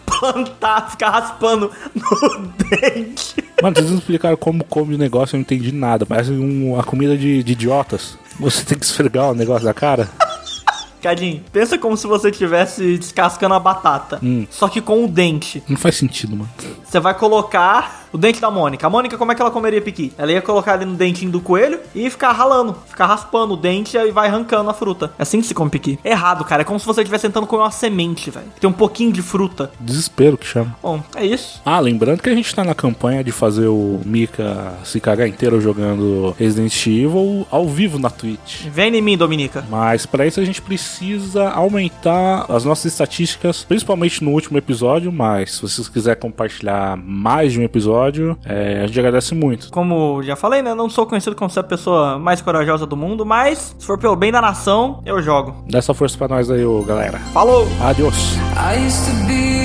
[0.06, 3.36] Plantar, ficar raspando no dente.
[3.62, 6.06] Mano, vocês não explicaram como come o negócio, eu não entendi nada.
[6.06, 8.18] Parece um- uma comida de, de idiotas.
[8.40, 10.10] Você tem que esfregar o negócio da cara.
[11.02, 14.20] Cadinho, pensa como se você estivesse descascando a batata.
[14.50, 15.62] Só que com o dente.
[15.70, 16.50] Não faz sentido, mano.
[16.84, 18.88] Você vai colocar o dente da Mônica.
[18.88, 20.14] A Mônica, como é que ela comeria piqui?
[20.18, 23.98] Ela ia colocar ali no dentinho do coelho e ficar ralando, ficar raspando o dente
[23.98, 25.12] e vai arrancando a fruta.
[25.20, 26.00] É assim que se come piqui.
[26.04, 26.62] Errado, cara.
[26.62, 28.46] É como se você estivesse tentando comer uma semente, velho.
[28.60, 29.70] Tem um pouquinho de fruta.
[29.80, 30.76] Desespero que chama.
[30.82, 31.62] Bom, é isso.
[31.66, 35.60] Ah, lembrando que a gente tá na campanha de fazer o Mika se cagar inteiro
[35.60, 38.62] jogando Resident Evil ao vivo na Twitch.
[38.68, 39.66] Vem em mim, Dominica.
[39.70, 45.12] Mas para isso a gente precisa aumentar as nossas estatísticas, principalmente no último episódio.
[45.12, 48.05] Mas se vocês quiserem compartilhar mais de um episódio,
[48.46, 49.70] é, a gente agradece muito.
[49.72, 50.74] Como já falei, né?
[50.74, 54.16] Não sou conhecido como ser a pessoa mais corajosa do mundo, mas se for pelo
[54.16, 55.56] bem da nação, eu jogo.
[55.70, 57.20] Dá essa força pra nós aí, ô, galera.
[57.34, 57.68] Falou!
[57.82, 58.38] Adiós.
[58.58, 59.65] I used to be